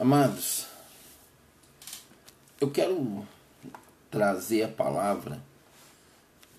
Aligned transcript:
Amados, 0.00 0.64
eu 2.60 2.70
quero 2.70 3.26
trazer 4.08 4.62
a 4.62 4.68
palavra 4.68 5.42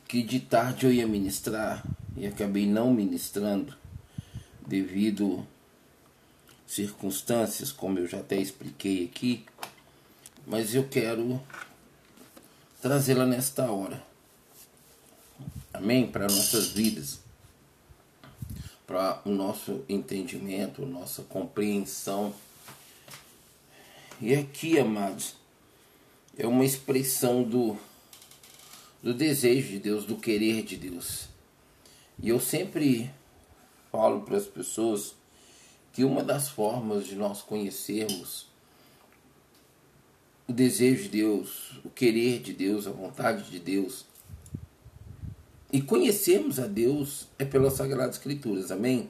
que 0.10 0.22
de 0.22 0.42
tarde 0.42 0.86
eu 0.86 0.92
ia 0.92 1.08
ministrar 1.08 1.82
e 2.18 2.28
acabei 2.28 2.68
não 2.68 2.94
ministrando 2.94 3.74
devido 4.68 5.48
circunstâncias, 6.68 7.72
como 7.72 7.98
eu 7.98 8.08
já 8.08 8.20
até 8.20 8.36
expliquei 8.36 9.06
aqui, 9.06 9.46
mas 10.46 10.76
eu 10.76 10.90
quero 10.90 11.42
trazê-la 12.82 13.26
nesta 13.26 13.72
hora. 13.72 14.04
Amém? 15.74 16.12
Para 16.12 16.24
nossas 16.24 16.72
vidas, 16.72 17.22
para 18.86 19.22
o 19.24 19.30
nosso 19.30 19.86
entendimento, 19.88 20.86
nossa 20.86 21.24
compreensão. 21.24 22.36
E 24.22 24.36
aqui, 24.36 24.78
amados, 24.78 25.36
é 26.38 26.46
uma 26.46 26.66
expressão 26.66 27.42
do, 27.42 27.78
do 29.02 29.14
desejo 29.14 29.70
de 29.70 29.80
Deus, 29.80 30.04
do 30.04 30.18
querer 30.18 30.64
de 30.64 30.76
Deus. 30.76 31.30
E 32.22 32.28
eu 32.28 32.38
sempre 32.38 33.10
falo 33.90 34.22
para 34.22 34.36
as 34.36 34.46
pessoas 34.46 35.16
que 35.94 36.04
uma 36.04 36.22
das 36.22 36.50
formas 36.50 37.08
de 37.08 37.16
nós 37.16 37.42
conhecermos 37.42 38.48
o 40.50 40.52
desejo 40.52 41.04
de 41.04 41.10
Deus, 41.10 41.80
o 41.86 41.90
querer 41.90 42.42
de 42.42 42.52
Deus, 42.52 42.88
a 42.88 42.92
vontade 42.92 43.50
de 43.50 43.60
Deus, 43.60 44.04
e 45.72 45.80
conhecermos 45.80 46.60
a 46.60 46.66
Deus 46.66 47.28
é 47.38 47.46
pelas 47.46 47.74
Sagradas 47.74 48.16
Escrituras, 48.16 48.72
amém? 48.72 49.10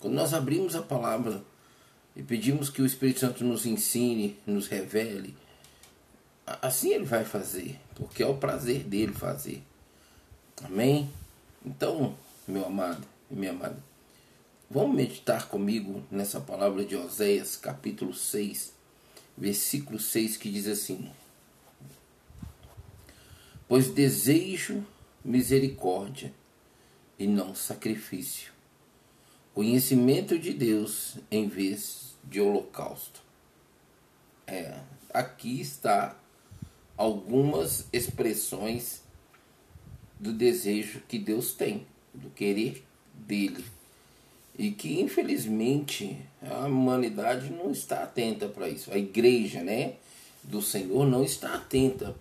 Quando 0.00 0.14
nós 0.14 0.32
abrimos 0.32 0.74
a 0.74 0.80
palavra 0.80 1.44
e 2.16 2.22
pedimos 2.22 2.68
que 2.68 2.82
o 2.82 2.86
Espírito 2.86 3.20
Santo 3.20 3.44
nos 3.44 3.66
ensine, 3.66 4.38
nos 4.46 4.66
revele, 4.66 5.36
assim 6.62 6.92
ele 6.92 7.04
vai 7.04 7.24
fazer, 7.24 7.78
porque 7.94 8.22
é 8.22 8.26
o 8.26 8.36
prazer 8.36 8.84
dele 8.84 9.12
fazer, 9.12 9.62
amém? 10.62 11.10
Então, 11.64 12.16
meu 12.46 12.64
amado 12.66 13.06
e 13.30 13.34
minha 13.34 13.52
amada, 13.52 13.76
Vamos 14.72 14.94
meditar 14.94 15.48
comigo 15.48 16.00
nessa 16.08 16.40
palavra 16.40 16.84
de 16.84 16.94
Oséias, 16.94 17.56
capítulo 17.56 18.14
6, 18.14 18.72
versículo 19.36 19.98
6, 19.98 20.36
que 20.36 20.48
diz 20.48 20.68
assim: 20.68 21.10
Pois 23.66 23.88
desejo 23.88 24.86
misericórdia 25.24 26.32
e 27.18 27.26
não 27.26 27.52
sacrifício, 27.52 28.52
conhecimento 29.54 30.38
de 30.38 30.52
Deus 30.52 31.16
em 31.30 31.48
vez 31.48 32.14
de 32.24 32.40
holocausto. 32.40 33.22
É, 34.46 34.78
aqui 35.12 35.60
está 35.60 36.16
algumas 36.96 37.86
expressões 37.92 39.02
do 40.18 40.32
desejo 40.32 41.00
que 41.08 41.18
Deus 41.18 41.52
tem, 41.52 41.86
do 42.12 42.30
querer 42.30 42.84
dele 43.14 43.64
e 44.58 44.70
que 44.70 45.00
infelizmente 45.00 46.18
a 46.42 46.66
humanidade 46.66 47.50
não 47.50 47.70
está 47.70 48.02
atenta 48.02 48.46
para 48.46 48.68
isso. 48.68 48.92
A 48.92 48.98
igreja, 48.98 49.62
né, 49.62 49.94
do 50.42 50.60
Senhor 50.60 51.06
não 51.06 51.24
está 51.24 51.54
atenta 51.54 52.14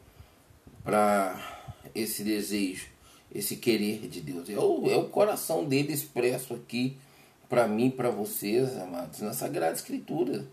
para 0.84 1.76
esse 1.94 2.24
desejo, 2.24 2.88
esse 3.34 3.58
querer 3.58 4.08
de 4.08 4.22
Deus. 4.22 4.50
É 4.50 4.58
o, 4.58 4.90
é 4.90 4.96
o 4.96 5.10
coração 5.10 5.66
dele 5.66 5.92
expresso 5.92 6.54
aqui 6.54 6.96
para 7.50 7.68
mim, 7.68 7.90
para 7.90 8.10
vocês, 8.10 8.78
amados, 8.78 9.20
na 9.20 9.34
Sagrada 9.34 9.74
Escritura. 9.74 10.46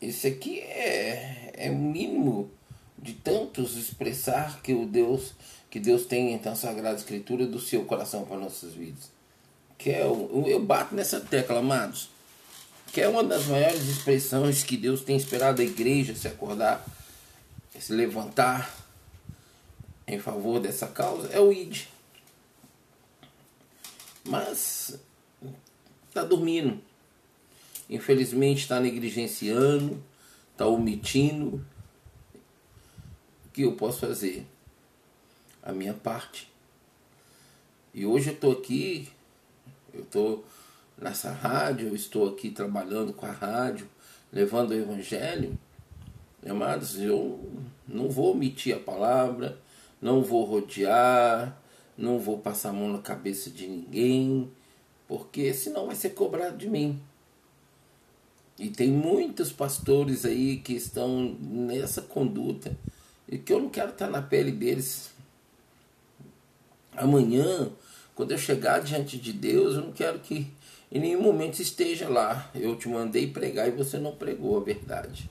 Esse 0.00 0.28
aqui 0.28 0.60
é, 0.60 1.52
é 1.56 1.70
o 1.70 1.74
mínimo 1.74 2.50
de 2.96 3.14
tantos 3.14 3.76
expressar 3.76 4.60
que 4.62 4.72
o 4.72 4.86
Deus 4.86 5.32
que 5.70 5.80
Deus 5.80 6.04
tem 6.04 6.38
na 6.44 6.54
Sagrada 6.54 6.96
Escritura 6.96 7.46
do 7.46 7.60
seu 7.60 7.84
coração 7.84 8.24
para 8.24 8.36
nossas 8.36 8.74
vidas 8.74 9.10
que 9.80 9.90
é 9.90 10.04
o, 10.04 10.44
eu 10.46 10.60
bato 10.60 10.94
nessa 10.94 11.18
tecla, 11.18 11.60
amados, 11.60 12.10
que 12.92 13.00
é 13.00 13.08
uma 13.08 13.24
das 13.24 13.46
maiores 13.46 13.88
expressões 13.88 14.62
que 14.62 14.76
Deus 14.76 15.00
tem 15.00 15.16
esperado 15.16 15.62
a 15.62 15.64
igreja 15.64 16.14
se 16.14 16.28
acordar, 16.28 16.84
se 17.78 17.92
levantar 17.94 18.70
em 20.06 20.18
favor 20.18 20.60
dessa 20.60 20.86
causa, 20.86 21.28
é 21.32 21.40
o 21.40 21.50
ID. 21.50 21.86
Mas 24.22 24.98
está 26.10 26.22
dormindo. 26.22 26.78
Infelizmente 27.88 28.58
está 28.58 28.78
negligenciando, 28.78 30.02
está 30.52 30.66
omitindo. 30.66 31.64
O 33.46 33.50
que 33.52 33.62
eu 33.62 33.72
posso 33.72 34.00
fazer? 34.00 34.46
A 35.62 35.72
minha 35.72 35.94
parte. 35.94 36.52
E 37.94 38.04
hoje 38.04 38.28
eu 38.28 38.34
estou 38.34 38.52
aqui 38.52 39.08
eu 39.92 40.02
estou 40.02 40.44
nessa 40.96 41.32
rádio, 41.32 41.88
eu 41.88 41.94
estou 41.94 42.28
aqui 42.28 42.50
trabalhando 42.50 43.12
com 43.12 43.26
a 43.26 43.32
rádio, 43.32 43.88
levando 44.32 44.70
o 44.70 44.74
evangelho. 44.74 45.58
Amados, 46.48 46.98
eu 46.98 47.40
não 47.86 48.08
vou 48.08 48.32
omitir 48.32 48.74
a 48.74 48.78
palavra, 48.78 49.58
não 50.00 50.22
vou 50.22 50.44
rodear, 50.44 51.56
não 51.96 52.18
vou 52.18 52.38
passar 52.38 52.70
a 52.70 52.72
mão 52.72 52.88
na 52.88 52.98
cabeça 52.98 53.50
de 53.50 53.66
ninguém, 53.66 54.50
porque 55.10 55.52
senão 55.52 55.88
vai 55.88 55.96
ser 55.96 56.10
cobrado 56.10 56.56
de 56.56 56.70
mim. 56.70 57.02
E 58.56 58.70
tem 58.70 58.92
muitos 58.92 59.50
pastores 59.50 60.24
aí 60.24 60.58
que 60.58 60.72
estão 60.72 61.36
nessa 61.40 62.00
conduta 62.00 62.78
e 63.28 63.36
que 63.36 63.52
eu 63.52 63.58
não 63.58 63.68
quero 63.68 63.90
estar 63.90 64.08
na 64.08 64.22
pele 64.22 64.52
deles. 64.52 65.10
Amanhã 66.96 67.72
quando 68.14 68.30
eu 68.30 68.38
chegar 68.38 68.82
diante 68.82 69.18
de 69.18 69.32
Deus, 69.32 69.74
eu 69.74 69.80
não 69.80 69.92
quero 69.92 70.20
que 70.20 70.46
em 70.92 71.00
nenhum 71.00 71.22
momento 71.22 71.60
esteja 71.60 72.08
lá. 72.08 72.48
Eu 72.54 72.76
te 72.76 72.88
mandei 72.88 73.26
pregar 73.26 73.66
e 73.66 73.72
você 73.72 73.98
não 73.98 74.14
pregou 74.14 74.58
a 74.58 74.62
verdade. 74.62 75.28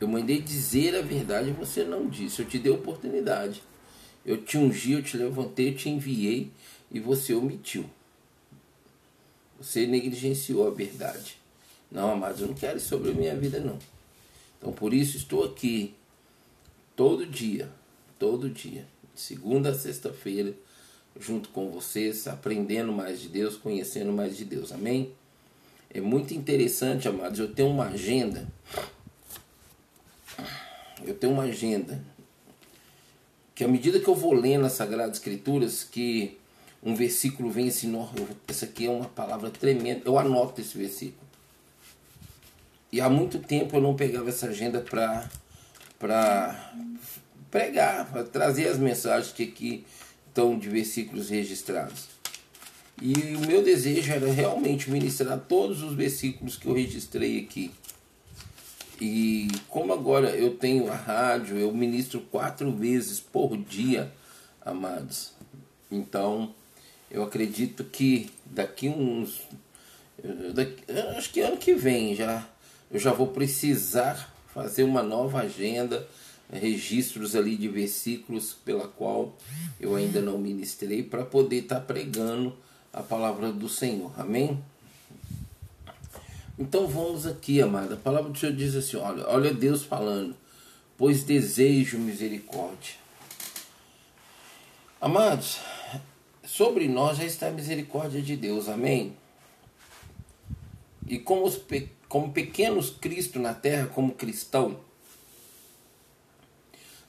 Eu 0.00 0.08
mandei 0.08 0.42
dizer 0.42 0.96
a 0.96 1.02
verdade 1.02 1.50
e 1.50 1.52
você 1.52 1.84
não 1.84 2.08
disse. 2.08 2.42
Eu 2.42 2.48
te 2.48 2.58
dei 2.58 2.72
oportunidade. 2.72 3.62
Eu 4.26 4.42
te 4.42 4.58
ungi, 4.58 4.94
eu 4.94 5.02
te 5.04 5.16
levantei, 5.16 5.68
eu 5.68 5.76
te 5.76 5.88
enviei 5.88 6.50
e 6.90 6.98
você 6.98 7.32
omitiu. 7.32 7.88
Você 9.60 9.86
negligenciou 9.86 10.66
a 10.66 10.70
verdade. 10.70 11.38
Não, 11.90 12.12
amados, 12.12 12.40
eu 12.40 12.46
não 12.46 12.54
quero 12.54 12.78
isso 12.78 12.88
sobre 12.88 13.10
a 13.10 13.14
minha 13.14 13.34
vida, 13.34 13.60
não. 13.60 13.78
Então, 14.58 14.72
por 14.72 14.92
isso, 14.92 15.16
estou 15.16 15.44
aqui 15.44 15.94
todo 16.94 17.26
dia, 17.26 17.70
todo 18.18 18.50
dia, 18.50 18.86
segunda 19.14 19.70
a 19.70 19.74
sexta-feira, 19.74 20.54
junto 21.18 21.48
com 21.48 21.70
vocês, 21.70 22.26
aprendendo 22.28 22.92
mais 22.92 23.20
de 23.20 23.28
Deus, 23.28 23.56
conhecendo 23.56 24.12
mais 24.12 24.36
de 24.36 24.44
Deus. 24.44 24.70
Amém? 24.72 25.12
É 25.90 26.00
muito 26.00 26.34
interessante, 26.34 27.08
amados. 27.08 27.38
Eu 27.38 27.52
tenho 27.52 27.70
uma 27.70 27.86
agenda. 27.86 28.46
Eu 31.04 31.14
tenho 31.14 31.32
uma 31.32 31.44
agenda 31.44 32.02
que 33.54 33.64
à 33.64 33.68
medida 33.68 33.98
que 33.98 34.06
eu 34.06 34.14
vou 34.14 34.32
lendo 34.34 34.66
as 34.66 34.74
Sagradas 34.74 35.16
Escrituras, 35.16 35.82
que 35.82 36.37
um 36.82 36.94
versículo 36.94 37.50
vem 37.50 37.68
assim, 37.68 37.92
essa 38.46 38.64
aqui 38.64 38.86
é 38.86 38.90
uma 38.90 39.08
palavra 39.08 39.50
tremenda. 39.50 40.02
Eu 40.04 40.18
anoto 40.18 40.60
esse 40.60 40.76
versículo. 40.76 41.26
E 42.90 43.00
há 43.00 43.08
muito 43.08 43.38
tempo 43.38 43.76
eu 43.76 43.80
não 43.80 43.94
pegava 43.94 44.28
essa 44.28 44.46
agenda 44.46 44.80
para 44.80 45.28
pregar, 47.50 48.10
para 48.10 48.24
trazer 48.24 48.68
as 48.68 48.78
mensagens 48.78 49.32
que 49.32 49.42
aqui 49.42 49.84
de 50.60 50.68
versículos 50.68 51.30
registrados. 51.30 52.06
E 53.02 53.34
o 53.34 53.40
meu 53.40 53.60
desejo 53.60 54.12
era 54.12 54.30
realmente 54.30 54.88
ministrar 54.88 55.36
todos 55.36 55.82
os 55.82 55.94
versículos 55.94 56.56
que 56.56 56.66
eu 56.66 56.74
registrei 56.74 57.40
aqui. 57.40 57.72
E 59.00 59.48
como 59.68 59.92
agora 59.92 60.30
eu 60.30 60.56
tenho 60.56 60.90
a 60.90 60.94
rádio, 60.94 61.58
eu 61.58 61.72
ministro 61.74 62.20
quatro 62.20 62.70
vezes 62.70 63.18
por 63.18 63.56
dia, 63.56 64.12
amados. 64.60 65.32
Então, 65.90 66.54
eu 67.10 67.22
acredito 67.22 67.84
que 67.84 68.30
daqui 68.44 68.88
uns. 68.88 69.42
Daqui, 70.54 70.82
acho 71.16 71.30
que 71.30 71.40
ano 71.40 71.56
que 71.56 71.74
vem 71.74 72.14
já 72.14 72.44
eu 72.90 72.98
já 72.98 73.12
vou 73.12 73.28
precisar 73.28 74.34
fazer 74.52 74.82
uma 74.82 75.02
nova 75.02 75.40
agenda 75.40 76.06
registros 76.50 77.36
ali 77.36 77.56
de 77.56 77.68
versículos 77.68 78.56
pela 78.64 78.88
qual 78.88 79.36
eu 79.78 79.94
ainda 79.94 80.22
não 80.22 80.38
ministrei 80.38 81.02
para 81.02 81.22
poder 81.22 81.58
estar 81.58 81.80
tá 81.80 81.80
pregando 81.82 82.56
a 82.90 83.02
palavra 83.02 83.52
do 83.52 83.68
Senhor. 83.68 84.10
Amém? 84.18 84.58
Então 86.58 86.86
vamos 86.88 87.26
aqui, 87.26 87.60
amada. 87.60 87.94
A 87.94 87.98
palavra 87.98 88.30
do 88.30 88.38
Senhor 88.38 88.54
diz 88.54 88.74
assim: 88.74 88.96
olha, 88.96 89.28
olha 89.28 89.52
Deus 89.52 89.84
falando, 89.84 90.34
pois 90.96 91.22
desejo 91.22 91.98
misericórdia. 91.98 92.94
Amados, 95.00 95.58
sobre 96.48 96.88
nós 96.88 97.18
já 97.18 97.24
está 97.24 97.48
a 97.48 97.50
misericórdia 97.50 98.22
de 98.22 98.34
Deus, 98.34 98.70
amém? 98.70 99.14
E 101.06 101.18
como, 101.18 101.44
os, 101.44 101.60
como 102.08 102.32
pequenos 102.32 102.88
Cristo 102.88 103.38
na 103.38 103.52
terra, 103.52 103.86
como 103.88 104.14
cristão, 104.14 104.80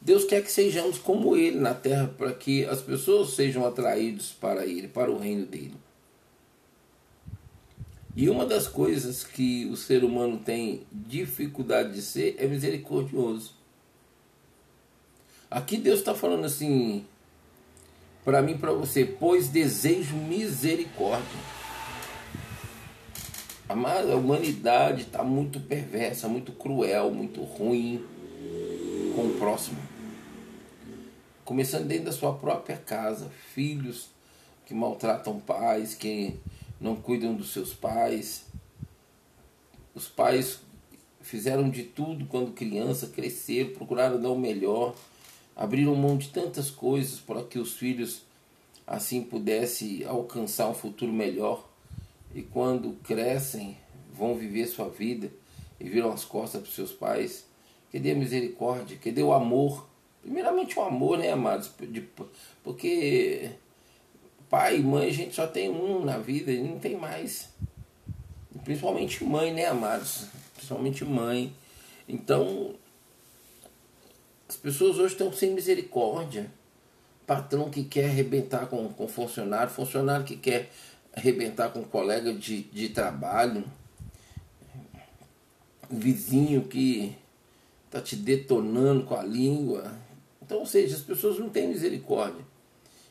Deus 0.01 0.25
quer 0.25 0.43
que 0.43 0.51
sejamos 0.51 0.97
como 0.97 1.37
Ele 1.37 1.57
na 1.57 1.73
terra, 1.73 2.07
para 2.17 2.33
que 2.33 2.65
as 2.65 2.81
pessoas 2.81 3.29
sejam 3.29 3.65
atraídas 3.65 4.27
para 4.27 4.65
Ele, 4.65 4.89
para 4.89 5.09
o 5.09 5.17
reino 5.17 5.45
dele. 5.45 5.75
E 8.15 8.29
uma 8.29 8.45
das 8.45 8.67
coisas 8.67 9.23
que 9.23 9.65
o 9.67 9.77
ser 9.77 10.03
humano 10.03 10.37
tem 10.37 10.85
dificuldade 10.91 11.93
de 11.93 12.01
ser 12.01 12.35
é 12.37 12.45
misericordioso. 12.45 13.53
Aqui 15.49 15.77
Deus 15.77 15.99
está 15.99 16.13
falando 16.13 16.43
assim, 16.43 17.05
para 18.23 18.41
mim, 18.41 18.57
para 18.57 18.71
você, 18.71 19.05
pois 19.05 19.47
desejo 19.47 20.15
misericórdia. 20.15 21.39
A 23.67 23.73
humanidade 24.15 25.03
está 25.03 25.23
muito 25.23 25.59
perversa, 25.59 26.27
muito 26.27 26.51
cruel, 26.51 27.11
muito 27.11 27.43
ruim 27.43 28.03
com 29.15 29.27
o 29.27 29.35
próximo. 29.37 29.77
Começando 31.45 31.85
dentro 31.85 32.05
da 32.05 32.11
sua 32.11 32.33
própria 32.33 32.77
casa, 32.77 33.29
filhos 33.53 34.09
que 34.65 34.73
maltratam 34.73 35.39
pais, 35.39 35.93
que 35.93 36.39
não 36.79 36.95
cuidam 36.95 37.35
dos 37.35 37.51
seus 37.51 37.73
pais. 37.73 38.45
Os 39.93 40.07
pais 40.07 40.59
fizeram 41.21 41.69
de 41.69 41.83
tudo 41.83 42.25
quando 42.25 42.53
criança, 42.53 43.07
cresceram, 43.07 43.71
procuraram 43.71 44.21
dar 44.21 44.29
o 44.29 44.39
melhor, 44.39 44.95
abriram 45.59 45.93
mão 45.93 46.17
de 46.17 46.29
tantas 46.29 46.71
coisas 46.71 47.19
para 47.19 47.43
que 47.43 47.59
os 47.59 47.73
filhos 47.73 48.21
assim 48.87 49.21
pudessem 49.21 50.05
alcançar 50.05 50.69
um 50.69 50.73
futuro 50.73 51.11
melhor. 51.11 51.67
E 52.33 52.41
quando 52.41 52.93
crescem, 53.03 53.77
vão 54.13 54.35
viver 54.35 54.67
sua 54.67 54.87
vida 54.87 55.29
e 55.77 55.83
viram 55.83 56.13
as 56.13 56.23
costas 56.23 56.61
para 56.61 56.71
seus 56.71 56.93
pais. 56.93 57.45
Cadê 57.91 58.11
a 58.11 58.15
misericórdia? 58.15 58.97
Cadê 59.03 59.21
o 59.21 59.33
amor? 59.33 59.85
Primeiramente 60.21 60.79
o 60.79 60.81
amor, 60.81 61.17
né, 61.17 61.33
amados? 61.33 61.69
Porque 62.63 63.51
pai 64.49 64.77
e 64.77 64.81
mãe 64.81 65.09
a 65.09 65.13
gente 65.13 65.35
só 65.35 65.45
tem 65.45 65.69
um 65.69 66.05
na 66.05 66.17
vida 66.17 66.53
e 66.53 66.63
não 66.63 66.79
tem 66.79 66.95
mais. 66.95 67.49
Principalmente 68.63 69.25
mãe, 69.25 69.53
né, 69.53 69.65
amados? 69.65 70.27
Principalmente 70.55 71.03
mãe. 71.03 71.53
Então, 72.07 72.75
as 74.49 74.55
pessoas 74.55 74.97
hoje 74.97 75.13
estão 75.13 75.31
sem 75.31 75.53
misericórdia. 75.53 76.51
Patrão 77.27 77.69
que 77.69 77.83
quer 77.83 78.05
arrebentar 78.05 78.65
com, 78.65 78.89
com 78.89 79.07
funcionário, 79.07 79.71
funcionário 79.71 80.25
que 80.25 80.35
quer 80.35 80.71
arrebentar 81.15 81.69
com 81.69 81.83
colega 81.83 82.33
de, 82.33 82.63
de 82.63 82.89
trabalho, 82.89 83.63
vizinho 85.87 86.63
que 86.63 87.15
está 87.85 88.01
te 88.01 88.15
detonando 88.15 89.03
com 89.03 89.15
a 89.15 89.21
língua. 89.21 89.93
Então, 90.41 90.57
ou 90.57 90.65
seja, 90.65 90.95
as 90.95 91.03
pessoas 91.03 91.37
não 91.37 91.49
têm 91.49 91.67
misericórdia. 91.67 92.43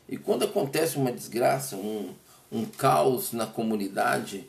E 0.09 0.17
quando 0.17 0.43
acontece 0.43 0.97
uma 0.97 1.11
desgraça, 1.11 1.77
um, 1.77 2.13
um 2.51 2.65
caos 2.65 3.31
na 3.31 3.47
comunidade, 3.47 4.45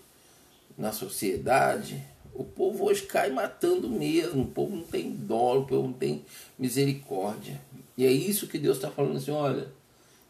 na 0.77 0.91
sociedade, 0.91 2.05
o 2.35 2.45
povo 2.45 2.85
hoje 2.85 3.03
cai 3.03 3.31
matando 3.31 3.89
mesmo. 3.89 4.43
O 4.43 4.47
povo 4.47 4.77
não 4.77 4.85
tem 4.85 5.11
dó, 5.11 5.59
o 5.59 5.67
povo 5.67 5.89
não 5.89 5.93
tem 5.93 6.25
misericórdia. 6.59 7.61
E 7.97 8.07
é 8.07 8.11
isso 8.11 8.47
que 8.47 8.59
Deus 8.59 8.77
está 8.77 8.91
falando 8.91 9.17
assim: 9.17 9.31
olha, 9.31 9.73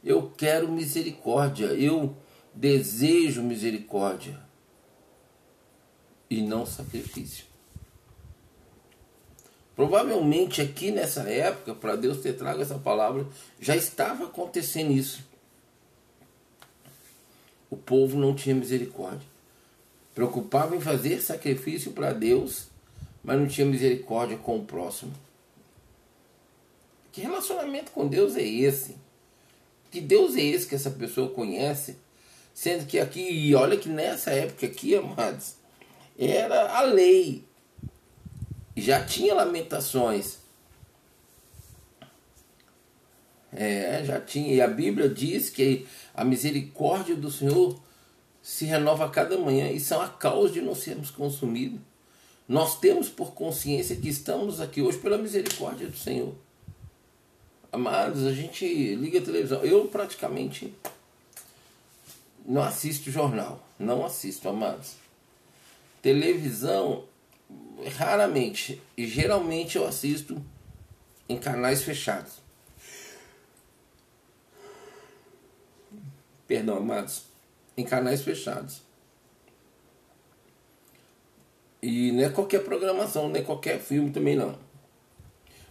eu 0.02 0.31
quero 0.37 0.70
misericórdia, 0.70 1.67
eu 1.67 2.17
desejo 2.55 3.43
misericórdia 3.43 4.41
e 6.29 6.43
não 6.43 6.64
sacrifício. 6.64 7.44
Provavelmente 9.75 10.61
aqui 10.61 10.91
nessa 10.91 11.23
época, 11.23 11.75
para 11.75 11.97
Deus 11.97 12.19
ter 12.19 12.35
trago 12.35 12.61
essa 12.61 12.79
palavra, 12.79 13.26
já 13.58 13.75
estava 13.75 14.25
acontecendo 14.25 14.93
isso. 14.93 15.25
O 17.70 17.76
povo 17.76 18.19
não 18.19 18.35
tinha 18.35 18.55
misericórdia. 18.55 19.30
Preocupava 20.15 20.77
em 20.77 20.81
fazer 20.81 21.21
sacrifício 21.21 21.93
para 21.93 22.12
Deus, 22.12 22.69
mas 23.23 23.39
não 23.39 23.47
tinha 23.47 23.67
misericórdia 23.67 24.37
com 24.37 24.59
o 24.59 24.65
próximo. 24.65 25.12
Que 27.12 27.21
relacionamento 27.21 27.91
com 27.93 28.07
Deus 28.07 28.37
é 28.37 28.43
esse? 28.43 28.97
Que 29.91 30.01
Deus 30.01 30.37
é 30.37 30.43
esse 30.43 30.67
que 30.67 30.75
essa 30.75 30.91
pessoa 30.91 31.31
conhece? 31.31 31.97
Sendo 32.55 32.87
que 32.87 32.99
aqui, 32.99 33.21
e 33.21 33.55
olha 33.55 33.77
que 33.77 33.89
nessa 33.89 34.31
época 34.31 34.67
aqui, 34.67 34.95
amados, 34.95 35.55
era 36.19 36.77
a 36.77 36.83
lei 36.83 37.45
já 38.81 39.05
tinha 39.05 39.35
lamentações. 39.35 40.39
É, 43.53 44.03
já 44.05 44.21
tinha. 44.21 44.55
E 44.55 44.61
a 44.61 44.69
Bíblia 44.69 45.09
diz 45.09 45.51
que 45.51 45.87
a 46.15 46.25
misericórdia 46.25 47.17
do 47.17 47.31
Senhor 47.31 47.81
se 48.43 48.65
renova 48.65 49.07
a 49.07 49.11
cada 49.11 49.37
manhã. 49.39 49.71
E 49.71 49.81
são 49.81 50.01
a 50.01 50.09
causa 50.09 50.53
de 50.53 50.61
não 50.61 50.75
sermos 50.75 51.11
consumidos. 51.11 51.81
Nós 52.49 52.79
temos 52.79 53.09
por 53.09 53.33
consciência 53.33 53.97
que 53.97 54.09
estamos 54.09 54.61
aqui 54.61 54.83
hoje 54.83 54.99
pela 54.99 55.17
misericórdia 55.17 55.87
do 55.87 55.97
Senhor. 55.97 56.35
Amados, 57.73 58.27
a 58.27 58.33
gente 58.33 58.67
liga 58.97 59.21
a 59.21 59.23
televisão. 59.23 59.63
Eu 59.63 59.87
praticamente 59.87 60.75
não 62.45 62.63
assisto 62.63 63.11
jornal. 63.11 63.65
Não 63.79 64.05
assisto, 64.05 64.49
amados. 64.49 64.95
Televisão 66.03 67.05
raramente 67.97 68.81
e 68.97 69.07
geralmente 69.07 69.77
eu 69.77 69.87
assisto 69.87 70.43
em 71.29 71.39
canais 71.39 71.83
fechados. 71.83 72.35
Perdão, 76.47 76.79
amados, 76.79 77.23
em 77.77 77.85
canais 77.85 78.23
fechados. 78.23 78.83
E 81.83 82.13
não 82.13 82.25
é 82.25 82.29
qualquer 82.29 82.63
programação, 82.63 83.29
não 83.29 83.37
é 83.37 83.43
qualquer 83.43 83.79
filme 83.81 84.11
também 84.11 84.37
não. 84.37 84.55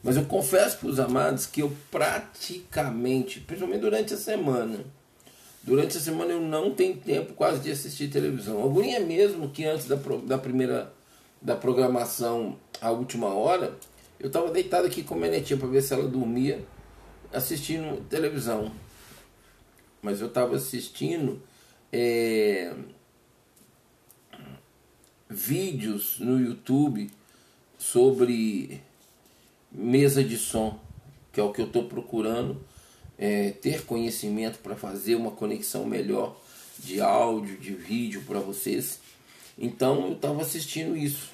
Mas 0.02 0.16
eu 0.16 0.26
confesso 0.26 0.78
para 0.78 0.90
os 0.90 1.00
amados 1.00 1.46
que 1.46 1.62
eu 1.62 1.76
praticamente, 1.92 3.42
principalmente 3.42 3.82
durante 3.82 4.14
a 4.14 4.18
semana, 4.18 4.86
durante 5.62 5.98
a 5.98 6.00
semana 6.00 6.32
eu 6.32 6.42
não 6.42 6.74
tenho 6.74 6.98
tempo 6.98 7.34
quase 7.34 7.60
de 7.60 7.72
assistir 7.72 8.10
televisão. 8.10 8.64
A 8.64 8.88
é 8.88 9.00
mesmo 9.00 9.50
que 9.50 9.66
antes 9.66 9.88
da, 9.88 9.98
da 10.26 10.38
primeira 10.38 10.92
da 11.42 11.56
programação 11.56 12.58
à 12.82 12.92
última 12.92 13.34
hora, 13.34 13.78
eu 14.20 14.28
estava 14.28 14.52
deitado 14.52 14.88
aqui 14.88 15.04
com 15.04 15.14
a 15.14 15.18
minha 15.18 15.32
netinha 15.32 15.58
para 15.58 15.68
ver 15.68 15.82
se 15.82 15.94
ela 15.94 16.08
dormia, 16.08 16.66
assistindo 17.32 18.04
televisão. 18.10 18.72
Mas 20.02 20.22
eu 20.22 20.28
estava 20.28 20.56
assistindo 20.56 21.42
é, 21.92 22.74
vídeos 25.30 26.20
no 26.20 26.40
YouTube 26.40 27.10
sobre 27.78 28.82
mesa 29.72 30.24
de 30.24 30.38
som, 30.38 30.80
que 31.32 31.40
é 31.40 31.44
o 31.44 31.52
que 31.52 31.62
eu 31.62 31.68
estou 31.68 31.86
procurando, 31.86 32.64
é, 33.18 33.52
ter 33.52 33.86
conhecimento 33.86 34.60
para 34.60 34.76
fazer 34.76 35.16
uma 35.16 35.32
conexão 35.32 35.86
melhor 35.86 36.40
de 36.80 37.02
áudio, 37.02 37.58
de 37.58 37.74
vídeo 37.74 38.24
para 38.26 38.40
vocês. 38.40 39.00
Então 39.58 40.08
eu 40.08 40.14
estava 40.14 40.42
assistindo 40.42 40.96
isso. 40.96 41.30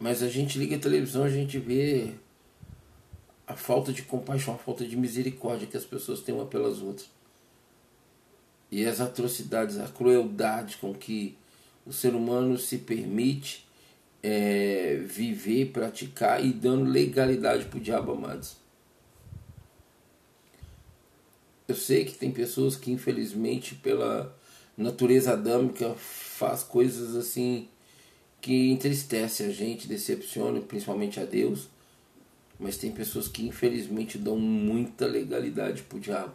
Mas 0.00 0.22
a 0.22 0.28
gente 0.28 0.58
liga 0.58 0.76
a 0.76 0.78
televisão, 0.78 1.24
a 1.24 1.30
gente 1.30 1.58
vê 1.58 2.14
a 3.48 3.56
falta 3.56 3.92
de 3.92 4.02
compaixão, 4.02 4.54
a 4.54 4.58
falta 4.58 4.86
de 4.86 4.94
misericórdia 4.94 5.66
que 5.66 5.76
as 5.76 5.84
pessoas 5.84 6.20
têm 6.20 6.34
uma 6.34 6.44
pelas 6.44 6.82
outras. 6.82 7.08
E 8.70 8.84
as 8.84 9.00
atrocidades, 9.00 9.78
a 9.78 9.88
crueldade 9.88 10.76
com 10.76 10.92
que 10.92 11.34
o 11.86 11.92
ser 11.92 12.14
humano 12.14 12.58
se 12.58 12.76
permite 12.76 13.66
é, 14.22 15.00
viver, 15.02 15.72
praticar 15.72 16.44
e 16.44 16.52
dando 16.52 16.84
legalidade 16.90 17.64
para 17.64 17.78
o 17.78 17.80
diabo, 17.80 18.12
amados. 18.12 18.56
Eu 21.66 21.74
sei 21.74 22.04
que 22.04 22.12
tem 22.12 22.30
pessoas 22.30 22.76
que, 22.76 22.90
infelizmente, 22.90 23.74
pela 23.74 24.36
natureza 24.76 25.32
adâmica, 25.32 25.94
faz 25.94 26.62
coisas 26.62 27.16
assim 27.16 27.68
que 28.42 28.70
entristece 28.70 29.42
a 29.42 29.50
gente, 29.50 29.88
decepciona, 29.88 30.60
principalmente 30.60 31.18
a 31.18 31.24
Deus. 31.24 31.68
Mas 32.58 32.76
tem 32.76 32.90
pessoas 32.90 33.28
que 33.28 33.46
infelizmente 33.46 34.18
dão 34.18 34.36
muita 34.36 35.06
legalidade 35.06 35.82
pro 35.82 36.00
diabo. 36.00 36.34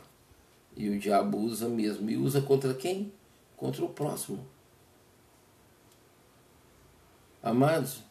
E 0.75 0.89
o 0.89 0.97
diabo 0.97 1.37
usa 1.37 1.67
mesmo. 1.67 2.09
E 2.09 2.17
usa 2.17 2.41
contra 2.41 2.73
quem? 2.73 3.11
Contra 3.57 3.83
o 3.83 3.89
próximo. 3.89 4.45
Amados, 7.41 8.01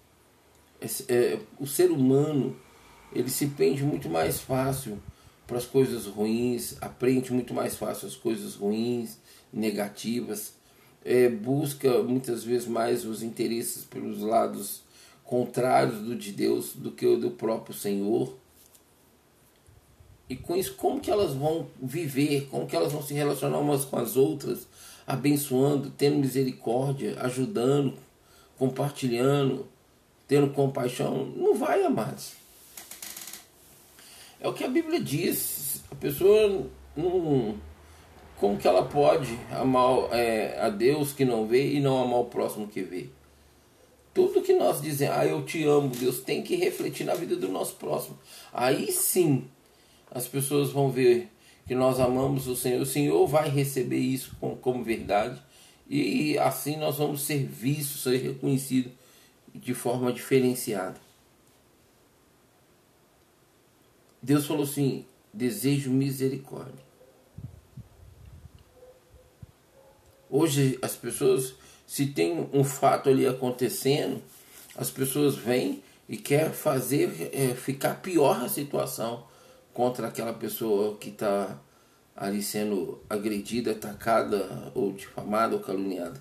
é, 1.09 1.39
o 1.59 1.67
ser 1.67 1.91
humano 1.91 2.55
ele 3.15 3.31
se 3.31 3.47
pende 3.47 3.83
muito 3.83 4.09
mais 4.09 4.41
fácil 4.41 4.99
para 5.47 5.57
as 5.57 5.65
coisas 5.65 6.07
ruins, 6.07 6.77
aprende 6.81 7.33
muito 7.33 7.55
mais 7.55 7.77
fácil 7.77 8.09
as 8.09 8.17
coisas 8.17 8.55
ruins, 8.55 9.19
negativas. 9.53 10.55
é, 11.05 11.29
busca 11.29 12.03
muitas 12.03 12.45
vezes 12.45 12.69
mais 12.69 13.05
os 13.05 13.23
interesses 13.23 13.85
pelos 13.85 14.21
lados 14.21 14.83
contrários 15.33 15.99
do 16.01 16.15
de 16.15 16.31
Deus 16.31 16.75
do 16.75 16.93
que 16.93 17.07
o 17.07 17.17
do 17.17 17.31
próprio 17.31 17.75
Senhor. 17.75 18.37
E 20.29 20.37
com 20.37 20.55
isso, 20.55 20.75
como 20.75 21.01
que 21.01 21.11
elas 21.11 21.33
vão 21.33 21.69
viver, 21.81 22.49
como 22.51 22.67
que 22.67 22.77
elas 22.77 22.93
vão 22.93 23.03
se 23.03 23.15
relacionar 23.15 23.59
umas 23.59 23.83
com 23.83 23.97
as 23.97 24.15
outras, 24.15 24.69
abençoando, 25.07 25.89
tendo 25.89 26.19
misericórdia, 26.19 27.17
ajudando, 27.19 27.95
compartilhando, 28.59 29.67
tendo 30.29 30.53
compaixão? 30.53 31.25
Não 31.35 31.55
vai, 31.55 31.83
amados. 31.83 32.35
É 34.39 34.47
o 34.47 34.53
que 34.53 34.65
a 34.65 34.69
Bíblia 34.69 35.01
diz. 35.01 35.83
A 35.91 35.95
pessoa 35.95 36.67
não. 36.95 37.55
Como 38.37 38.59
que 38.59 38.69
ela 38.69 38.85
pode 38.85 39.39
amar 39.51 40.13
é, 40.13 40.61
a 40.61 40.69
Deus 40.69 41.15
que 41.15 41.25
não 41.25 41.47
vê 41.47 41.73
e 41.73 41.81
não 41.81 42.03
amar 42.03 42.21
o 42.21 42.27
próximo 42.27 42.69
que 42.69 42.83
vê? 42.83 43.09
Tudo 44.15 44.43
que 44.43 44.53
nós 44.53 44.81
dizemos, 44.83 45.17
ah, 45.17 45.27
eu 45.27 45.43
te 45.45 45.65
amo, 45.65 45.89
Deus 45.89 46.21
tem 46.21 46.43
que 46.43 46.55
refletir 46.57 47.05
na 47.05 47.15
vida 47.15 47.35
do 47.37 47.49
nosso 47.49 47.75
próximo. 47.77 48.19
Aí 48.53 48.93
sim 48.93 49.47
as 50.11 50.29
pessoas 50.29 50.71
vão 50.71 50.91
ver 50.91 51.29
que 51.67 51.75
nós 51.75 51.99
amamos 51.99 52.47
o 52.47 52.55
Senhor. 52.55 52.83
O 52.83 52.87
Senhor 52.87 53.27
vai 53.27 53.49
receber 53.49 53.99
isso 53.99 54.37
como, 54.39 54.57
como 54.57 54.85
verdade. 54.85 55.41
E 55.89 56.39
assim 56.39 56.77
nós 56.77 56.97
vamos 56.97 57.23
ser 57.23 57.47
vistos, 57.47 58.03
ser 58.03 58.19
reconhecidos 58.19 58.93
de 59.55 59.75
forma 59.75 60.13
diferenciada. 60.13 61.01
Deus 64.23 64.47
falou 64.47 64.65
assim: 64.65 65.05
desejo 65.33 65.91
misericórdia. 65.91 66.93
Hoje 70.31 70.79
as 70.81 70.97
pessoas, 70.97 71.55
se 71.93 72.07
tem 72.07 72.49
um 72.55 72.65
fato 72.65 73.11
ali 73.11 73.27
acontecendo, 73.27 74.23
as 74.75 74.91
pessoas 74.91 75.37
vêm 75.37 75.83
e 76.09 76.17
quer 76.17 76.51
fazer 76.51 77.31
é, 77.35 77.55
ficar 77.55 78.01
pior 78.01 78.43
a 78.43 78.49
situação 78.49 79.27
contra 79.75 80.07
aquela 80.07 80.33
pessoa 80.33 80.97
que 80.97 81.11
está 81.11 81.61
ali 82.17 82.43
sendo 82.43 82.99
agredida, 83.11 83.73
atacada 83.73 84.73
ou 84.75 84.91
difamada 84.93 85.55
ou 85.55 85.61
caluniada. 85.61 86.19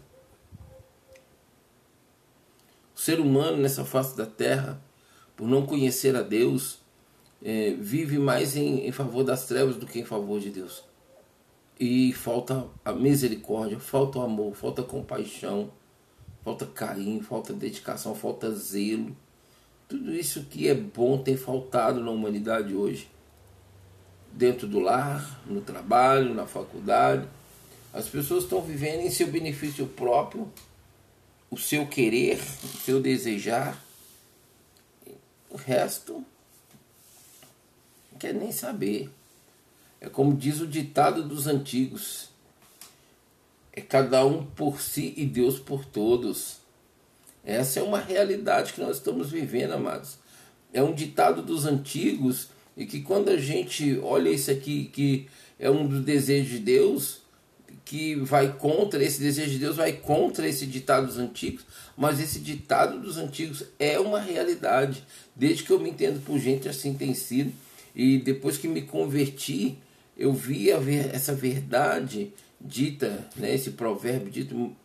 O 2.93 2.99
ser 2.99 3.21
humano 3.21 3.55
nessa 3.55 3.85
face 3.85 4.17
da 4.17 4.25
terra, 4.25 4.77
por 5.37 5.47
não 5.47 5.65
conhecer 5.65 6.17
a 6.17 6.21
Deus, 6.21 6.79
é, 7.41 7.71
vive 7.79 8.19
mais 8.19 8.57
em, 8.57 8.85
em 8.85 8.91
favor 8.91 9.23
das 9.23 9.45
trevas 9.47 9.77
do 9.77 9.85
que 9.85 10.01
em 10.01 10.05
favor 10.05 10.37
de 10.37 10.49
Deus. 10.49 10.90
E 11.81 12.13
falta 12.13 12.67
a 12.85 12.93
misericórdia, 12.93 13.79
falta 13.79 14.19
o 14.19 14.21
amor, 14.21 14.53
falta 14.55 14.83
compaixão, 14.83 15.71
falta 16.43 16.63
carinho, 16.63 17.23
falta 17.23 17.53
dedicação, 17.53 18.13
falta 18.13 18.51
zelo. 18.51 19.17
Tudo 19.89 20.13
isso 20.13 20.43
que 20.43 20.67
é 20.67 20.75
bom 20.75 21.17
tem 21.17 21.35
faltado 21.35 21.99
na 21.99 22.11
humanidade 22.11 22.75
hoje. 22.75 23.09
Dentro 24.31 24.67
do 24.67 24.79
lar, 24.79 25.41
no 25.47 25.59
trabalho, 25.59 26.35
na 26.35 26.45
faculdade. 26.45 27.27
As 27.91 28.07
pessoas 28.07 28.43
estão 28.43 28.61
vivendo 28.61 28.99
em 28.99 29.09
seu 29.09 29.25
benefício 29.25 29.87
próprio, 29.87 30.53
o 31.49 31.57
seu 31.57 31.87
querer, 31.87 32.39
o 32.63 32.77
seu 32.77 33.01
desejar. 33.01 33.83
O 35.49 35.57
resto 35.57 36.23
quer 38.19 38.35
nem 38.35 38.51
saber. 38.51 39.09
É 40.01 40.09
como 40.09 40.35
diz 40.35 40.59
o 40.59 40.67
ditado 40.67 41.23
dos 41.23 41.45
antigos: 41.45 42.29
é 43.71 43.79
cada 43.79 44.25
um 44.25 44.43
por 44.43 44.81
si 44.81 45.13
e 45.15 45.25
Deus 45.25 45.59
por 45.59 45.85
todos. 45.85 46.57
Essa 47.45 47.79
é 47.79 47.83
uma 47.83 47.99
realidade 47.99 48.73
que 48.73 48.81
nós 48.81 48.97
estamos 48.97 49.31
vivendo, 49.31 49.73
amados. 49.73 50.17
É 50.73 50.81
um 50.81 50.93
ditado 50.93 51.43
dos 51.43 51.65
antigos 51.65 52.49
e 52.75 52.85
que 52.85 53.01
quando 53.01 53.29
a 53.29 53.37
gente 53.37 53.99
olha 53.99 54.29
isso 54.29 54.49
aqui, 54.49 54.85
que 54.85 55.27
é 55.59 55.69
um 55.69 55.87
dos 55.87 56.03
desejos 56.03 56.49
de 56.49 56.59
Deus, 56.59 57.21
que 57.85 58.15
vai 58.15 58.53
contra, 58.53 59.03
esse 59.03 59.19
desejo 59.19 59.51
de 59.51 59.59
Deus 59.59 59.75
vai 59.75 59.93
contra 59.93 60.47
esse 60.47 60.65
ditado 60.65 61.07
dos 61.07 61.17
antigos, 61.17 61.65
mas 61.95 62.19
esse 62.19 62.39
ditado 62.39 62.99
dos 62.99 63.17
antigos 63.17 63.65
é 63.77 63.99
uma 63.99 64.19
realidade. 64.19 65.03
Desde 65.35 65.63
que 65.63 65.71
eu 65.71 65.79
me 65.79 65.89
entendo 65.89 66.23
por 66.23 66.39
gente, 66.39 66.67
assim 66.67 66.93
tem 66.93 67.13
sido. 67.13 67.51
E 67.93 68.17
depois 68.17 68.57
que 68.57 68.67
me 68.67 68.81
converti, 68.81 69.77
eu 70.21 70.31
vi 70.31 70.71
ver, 70.79 71.13
essa 71.15 71.33
verdade 71.33 72.31
dita, 72.59 73.27
né, 73.35 73.55
esse 73.55 73.71
provérbio 73.71 74.29
dito 74.29 74.75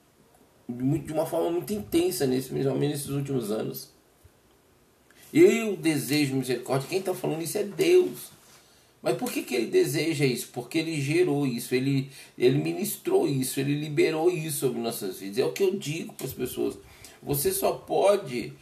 de 0.68 1.12
uma 1.12 1.26
forma 1.26 1.50
muito 1.50 1.72
intensa, 1.74 2.26
nesse, 2.26 2.48
principalmente 2.48 2.92
nesses 2.92 3.10
últimos 3.10 3.50
anos. 3.50 3.90
Eu 5.32 5.76
desejo 5.76 6.36
misericórdia. 6.36 6.88
Quem 6.88 7.00
está 7.00 7.14
falando 7.14 7.42
isso 7.42 7.58
é 7.58 7.64
Deus. 7.64 8.30
Mas 9.02 9.16
por 9.18 9.30
que, 9.30 9.42
que 9.42 9.54
ele 9.54 9.66
deseja 9.66 10.24
isso? 10.24 10.48
Porque 10.52 10.78
ele 10.78 11.00
gerou 11.00 11.46
isso, 11.46 11.74
ele, 11.74 12.10
ele 12.36 12.58
ministrou 12.58 13.28
isso, 13.28 13.60
ele 13.60 13.74
liberou 13.78 14.30
isso 14.30 14.60
sobre 14.60 14.80
nossas 14.80 15.18
vidas. 15.18 15.38
É 15.38 15.44
o 15.44 15.52
que 15.52 15.62
eu 15.62 15.78
digo 15.78 16.14
para 16.14 16.26
as 16.26 16.32
pessoas. 16.32 16.78
Você 17.22 17.52
só 17.52 17.72
pode 17.72 18.54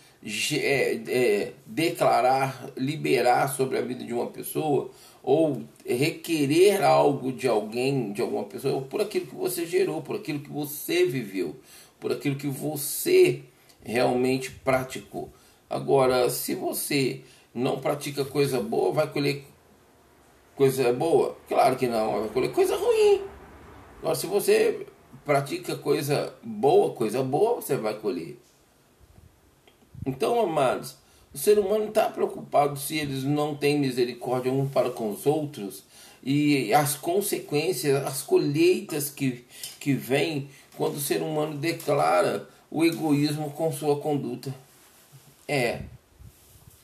é, 0.52 1.02
é, 1.06 1.52
declarar, 1.66 2.70
liberar 2.76 3.48
sobre 3.48 3.78
a 3.78 3.82
vida 3.82 4.04
de 4.04 4.12
uma 4.12 4.26
pessoa 4.26 4.90
ou 5.22 5.62
requerer 5.86 6.82
algo 6.82 7.32
de 7.32 7.48
alguém, 7.48 8.12
de 8.12 8.22
alguma 8.22 8.44
pessoa, 8.44 8.82
por 8.82 9.00
aquilo 9.00 9.26
que 9.26 9.34
você 9.34 9.66
gerou, 9.66 10.02
por 10.02 10.16
aquilo 10.16 10.40
que 10.40 10.50
você 10.50 11.04
viveu, 11.04 11.56
por 11.98 12.12
aquilo 12.12 12.36
que 12.36 12.46
você 12.46 13.42
realmente 13.82 14.50
praticou. 14.50 15.30
Agora, 15.68 16.28
se 16.30 16.54
você 16.54 17.22
não 17.54 17.80
pratica 17.80 18.24
coisa 18.24 18.60
boa, 18.60 18.92
vai 18.92 19.10
colher 19.10 19.44
coisa 20.56 20.92
boa? 20.92 21.36
Claro 21.48 21.76
que 21.76 21.86
não, 21.86 22.20
vai 22.20 22.28
colher 22.28 22.52
coisa 22.52 22.76
ruim. 22.76 23.22
Agora, 24.00 24.14
se 24.14 24.26
você 24.26 24.86
pratica 25.24 25.76
coisa 25.76 26.34
boa, 26.42 26.92
coisa 26.92 27.22
boa, 27.22 27.56
você 27.56 27.76
vai 27.76 27.94
colher. 27.94 28.38
Então, 30.06 30.40
amados, 30.40 30.96
o 31.32 31.38
ser 31.38 31.58
humano 31.58 31.86
está 31.86 32.08
preocupado 32.08 32.78
se 32.78 32.96
eles 32.96 33.24
não 33.24 33.54
têm 33.54 33.78
misericórdia 33.78 34.52
um 34.52 34.68
para 34.68 34.90
com 34.90 35.10
os 35.10 35.26
outros 35.26 35.82
e 36.22 36.72
as 36.72 36.94
consequências, 36.94 38.04
as 38.06 38.22
colheitas 38.22 39.10
que, 39.10 39.44
que 39.80 39.94
vêm 39.94 40.48
quando 40.76 40.96
o 40.96 41.00
ser 41.00 41.22
humano 41.22 41.56
declara 41.56 42.48
o 42.70 42.84
egoísmo 42.84 43.50
com 43.50 43.72
sua 43.72 43.98
conduta. 44.00 44.54
É. 45.46 45.82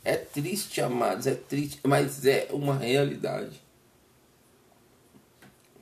É 0.02 0.16
triste, 0.16 0.80
amados, 0.80 1.26
é 1.26 1.34
triste, 1.34 1.78
mas 1.84 2.24
é 2.24 2.48
uma 2.52 2.76
realidade. 2.76 3.60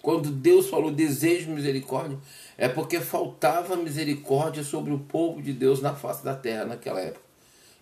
Quando 0.02 0.30
Deus 0.30 0.68
falou 0.68 0.90
desejo 0.90 1.50
misericórdia, 1.50 2.18
é 2.56 2.68
porque 2.68 3.00
faltava 3.00 3.76
misericórdia 3.76 4.64
sobre 4.64 4.92
o 4.92 4.98
povo 4.98 5.40
de 5.40 5.52
Deus 5.52 5.80
na 5.80 5.94
face 5.94 6.24
da 6.24 6.34
terra 6.34 6.64
naquela 6.64 7.00
época. 7.00 7.27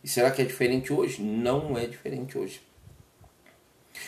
E 0.06 0.08
será 0.08 0.30
que 0.30 0.40
é 0.40 0.44
diferente 0.44 0.92
hoje? 0.92 1.20
Não 1.20 1.76
é 1.76 1.84
diferente 1.84 2.38
hoje. 2.38 2.62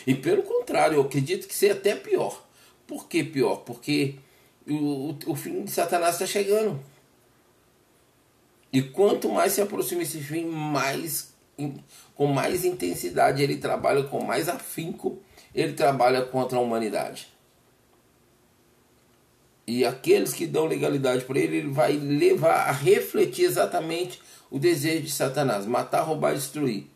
E 0.07 0.15
pelo 0.15 0.43
contrário, 0.43 0.95
eu 0.95 1.01
acredito 1.01 1.45
que 1.45 1.53
seja 1.53 1.73
até 1.73 1.93
pior. 1.93 2.41
Por 2.87 3.09
que 3.09 3.21
pior? 3.21 3.57
Porque 3.65 4.15
o, 4.65 5.13
o 5.27 5.35
fim 5.35 5.65
de 5.65 5.69
Satanás 5.69 6.13
está 6.13 6.25
chegando. 6.25 6.79
E 8.71 8.81
quanto 8.81 9.27
mais 9.27 9.51
se 9.51 9.61
aproxima 9.61 10.03
esse 10.03 10.21
fim, 10.21 10.45
mais 10.45 11.33
com 12.15 12.27
mais 12.27 12.63
intensidade 12.63 13.43
ele 13.43 13.57
trabalha, 13.57 14.03
com 14.03 14.23
mais 14.23 14.47
afinco 14.47 15.19
ele 15.53 15.73
trabalha 15.73 16.21
contra 16.21 16.57
a 16.57 16.61
humanidade. 16.61 17.27
E 19.71 19.85
aqueles 19.85 20.33
que 20.33 20.47
dão 20.47 20.65
legalidade 20.65 21.23
para 21.25 21.37
ele, 21.37 21.57
ele 21.57 21.69
vai 21.69 21.91
levar 21.91 22.69
a 22.69 22.71
refletir 22.71 23.45
exatamente 23.45 24.19
o 24.49 24.57
desejo 24.57 25.03
de 25.03 25.11
Satanás: 25.11 25.67
matar, 25.67 26.01
roubar, 26.01 26.33
destruir. 26.33 26.87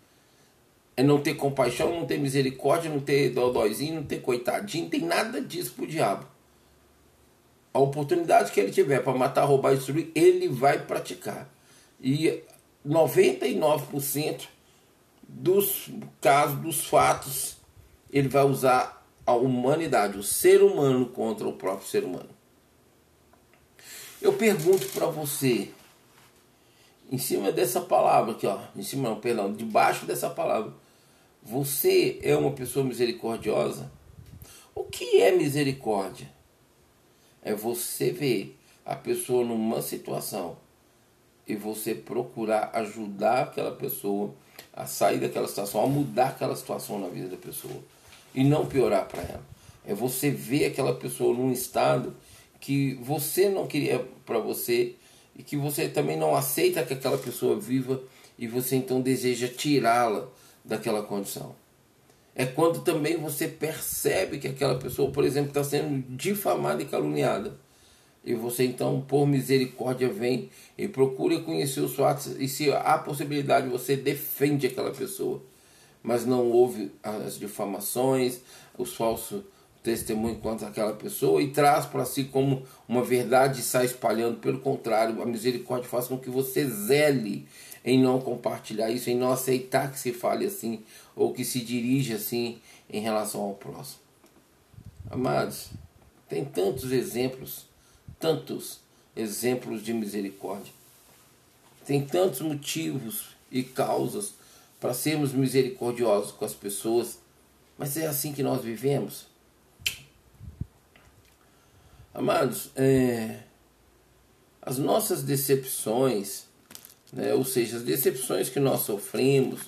É 0.98 1.04
não 1.04 1.22
ter 1.22 1.36
compaixão, 1.36 1.94
não 1.94 2.08
ter 2.08 2.18
misericórdia, 2.18 2.90
não 2.90 3.00
ter 3.00 3.30
dodóizinho, 3.30 3.98
não 3.98 4.04
ter 4.04 4.24
coitadinho, 4.24 4.86
não 4.86 4.90
tem 4.90 5.02
nada 5.02 5.40
disso 5.40 5.74
pro 5.74 5.86
diabo. 5.86 6.26
A 7.72 7.78
oportunidade 7.78 8.52
que 8.52 8.60
ele 8.60 8.72
tiver 8.72 9.04
para 9.04 9.16
matar, 9.16 9.44
roubar 9.44 9.76
destruir, 9.76 10.12
ele 10.16 10.48
vai 10.48 10.80
praticar. 10.80 11.48
E 12.02 12.42
99% 12.84 14.48
dos 15.22 15.92
casos, 16.20 16.60
dos 16.60 16.88
fatos, 16.88 17.56
ele 18.12 18.30
vai 18.30 18.46
usar 18.46 19.06
a 19.28 19.34
humanidade, 19.34 20.18
o 20.18 20.24
ser 20.24 20.64
humano 20.64 21.06
contra 21.06 21.48
o 21.48 21.54
próprio 21.54 21.88
ser 21.88 22.04
humano. 22.04 22.33
Eu 24.24 24.32
pergunto 24.32 24.88
para 24.94 25.08
você, 25.08 25.68
em 27.12 27.18
cima 27.18 27.52
dessa 27.52 27.82
palavra 27.82 28.32
aqui, 28.32 28.48
ó, 28.48 28.58
em 28.74 28.82
cima 28.82 29.10
não, 29.10 29.20
perdão, 29.20 29.52
debaixo 29.52 30.06
dessa 30.06 30.30
palavra, 30.30 30.72
você 31.44 32.22
é 32.24 32.34
uma 32.34 32.52
pessoa 32.52 32.86
misericordiosa? 32.86 33.92
O 34.74 34.86
que 34.86 35.22
é 35.22 35.30
misericórdia? 35.34 36.32
É 37.42 37.54
você 37.54 38.12
ver 38.12 38.58
a 38.86 38.96
pessoa 38.96 39.44
numa 39.44 39.82
situação 39.82 40.56
e 41.46 41.54
você 41.54 41.94
procurar 41.94 42.72
ajudar 42.76 43.42
aquela 43.42 43.76
pessoa 43.76 44.34
a 44.72 44.86
sair 44.86 45.20
daquela 45.20 45.50
situação, 45.50 45.84
a 45.84 45.88
mudar 45.88 46.30
aquela 46.30 46.56
situação 46.56 46.98
na 46.98 47.10
vida 47.10 47.28
da 47.28 47.36
pessoa 47.36 47.84
e 48.34 48.42
não 48.42 48.66
piorar 48.66 49.06
para 49.06 49.22
ela. 49.22 49.44
É 49.86 49.94
você 49.94 50.30
ver 50.30 50.68
aquela 50.68 50.96
pessoa 50.96 51.36
num 51.36 51.52
estado 51.52 52.16
que 52.64 52.94
você 53.02 53.50
não 53.50 53.68
queria 53.68 54.00
para 54.26 54.40
você 54.40 54.96
e 55.36 55.44
que 55.44 55.58
você 55.58 55.90
também 55.90 56.16
não 56.16 56.34
aceita 56.34 56.82
que 56.86 56.94
aquela 56.94 57.18
pessoa 57.18 57.60
viva 57.60 58.02
e 58.40 58.48
você 58.48 58.78
então 58.78 59.02
deseja 59.02 59.50
tirá-la 59.50 60.30
daquela 60.64 61.04
condição. 61.04 61.54
É 62.34 62.46
quando 62.46 62.80
também 62.80 63.18
você 63.18 63.50
percebe 63.50 64.40
que 64.40 64.48
aquela 64.48 64.80
pessoa, 64.80 65.12
por 65.12 65.26
exemplo, 65.26 65.50
está 65.50 65.62
sendo 65.62 66.06
difamada 66.16 66.82
e 66.82 66.86
caluniada. 66.86 67.54
E 68.24 68.34
você 68.34 68.64
então, 68.64 69.02
por 69.02 69.28
misericórdia, 69.28 70.08
vem 70.08 70.50
e 70.78 70.88
procura 70.88 71.42
conhecer 71.42 71.82
os 71.82 71.94
fatos. 71.94 72.28
E 72.40 72.48
se 72.48 72.72
há 72.72 72.98
possibilidade, 72.98 73.68
você 73.68 73.98
defende 73.98 74.68
aquela 74.68 74.92
pessoa. 74.92 75.44
Mas 76.02 76.26
não 76.26 76.50
houve 76.50 76.94
as 77.04 77.38
difamações, 77.38 78.40
os 78.78 78.96
falsos 78.96 79.44
testemunhos 79.84 80.40
contra 80.40 80.70
aquela 80.70 80.94
pessoa 80.94 81.42
e 81.42 81.52
traz 81.52 81.86
para 81.86 82.06
si 82.06 82.24
como 82.24 82.64
uma 82.88 83.04
verdade 83.04 83.60
e 83.60 83.64
sai 83.64 83.86
espalhando. 83.86 84.40
Pelo 84.40 84.60
contrário, 84.60 85.22
a 85.22 85.26
misericórdia 85.26 85.90
faz 85.90 86.08
com 86.08 86.18
que 86.18 86.30
você 86.30 86.66
zele 86.66 87.46
em 87.84 88.02
não 88.02 88.22
compartilhar 88.22 88.90
isso, 88.90 89.10
em 89.10 89.16
não 89.16 89.32
aceitar 89.32 89.92
que 89.92 90.00
se 90.00 90.14
fale 90.14 90.46
assim 90.46 90.82
ou 91.16 91.34
que 91.34 91.44
se 91.44 91.60
dirija 91.60 92.16
assim 92.16 92.62
em 92.90 93.02
relação 93.02 93.42
ao 93.42 93.54
próximo. 93.56 94.00
Amados, 95.12 95.68
tem 96.30 96.46
tantos 96.46 96.92
exemplos, 96.94 97.66
tantos 98.18 98.80
exemplos 99.16 99.84
de 99.84 99.94
misericórdia. 99.94 100.72
Tem 101.86 102.04
tantos 102.06 102.40
motivos 102.40 103.36
e 103.52 103.62
causas 103.64 104.34
para 104.80 104.94
sermos 104.94 105.34
misericordiosos 105.34 106.32
com 106.32 106.46
as 106.46 106.54
pessoas, 106.54 107.20
mas 107.78 107.98
é 107.98 108.08
assim 108.08 108.32
que 108.32 108.42
nós 108.42 108.64
vivemos. 108.64 109.33
Amados, 112.14 112.70
é, 112.76 113.40
as 114.62 114.78
nossas 114.78 115.24
decepções, 115.24 116.46
né? 117.12 117.34
ou 117.34 117.44
seja, 117.44 117.78
as 117.78 117.84
decepções 117.84 118.50
que 118.50 118.60
nós 118.60 118.82
sofremos, 118.82 119.62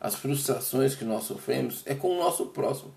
as 0.00 0.16
frustrações 0.16 0.96
que 0.96 1.04
nós 1.04 1.22
sofremos, 1.22 1.82
é 1.86 1.94
com 1.94 2.08
o 2.08 2.18
nosso 2.18 2.46
próximo. 2.46 2.92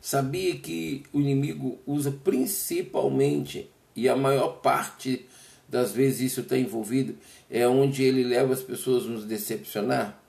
Sabia 0.00 0.56
que 0.56 1.02
o 1.12 1.20
inimigo 1.20 1.80
usa 1.84 2.12
principalmente, 2.12 3.68
e 3.96 4.08
a 4.08 4.14
maior 4.14 4.60
parte 4.60 5.26
das 5.68 5.90
vezes 5.92 6.32
isso 6.32 6.42
está 6.42 6.56
envolvido, 6.56 7.16
é 7.50 7.66
onde 7.66 8.04
ele 8.04 8.22
leva 8.22 8.52
as 8.52 8.62
pessoas 8.62 9.04
a 9.04 9.08
nos 9.08 9.24
decepcionar? 9.24 10.21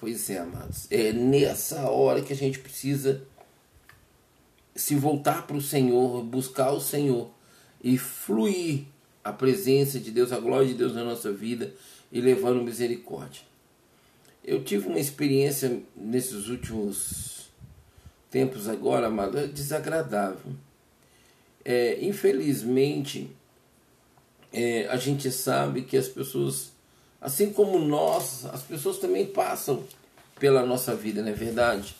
Pois 0.00 0.30
é, 0.30 0.38
amados. 0.38 0.86
É 0.90 1.12
nessa 1.12 1.90
hora 1.90 2.22
que 2.22 2.32
a 2.32 2.36
gente 2.36 2.58
precisa 2.58 3.22
se 4.74 4.94
voltar 4.94 5.46
para 5.46 5.58
o 5.58 5.60
Senhor, 5.60 6.24
buscar 6.24 6.70
o 6.70 6.80
Senhor 6.80 7.30
e 7.84 7.98
fluir 7.98 8.84
a 9.22 9.30
presença 9.30 10.00
de 10.00 10.10
Deus, 10.10 10.32
a 10.32 10.40
glória 10.40 10.68
de 10.68 10.72
Deus 10.72 10.94
na 10.94 11.04
nossa 11.04 11.30
vida 11.30 11.74
e 12.10 12.18
levando 12.18 12.64
misericórdia. 12.64 13.42
Eu 14.42 14.64
tive 14.64 14.88
uma 14.88 14.98
experiência 14.98 15.82
nesses 15.94 16.48
últimos 16.48 17.50
tempos 18.30 18.70
agora, 18.70 19.08
amado, 19.08 19.38
é 19.38 19.46
desagradável. 19.46 20.54
É, 21.62 22.02
infelizmente, 22.02 23.30
é, 24.50 24.86
a 24.88 24.96
gente 24.96 25.30
sabe 25.30 25.82
que 25.82 25.98
as 25.98 26.08
pessoas, 26.08 26.72
assim 27.20 27.52
como 27.52 27.78
nós, 27.78 28.46
as 28.46 28.62
pessoas 28.62 28.98
também 28.98 29.26
passam 29.26 29.84
pela 30.38 30.64
nossa 30.64 30.94
vida, 30.94 31.22
não 31.22 31.28
é 31.28 31.34
verdade? 31.34 31.94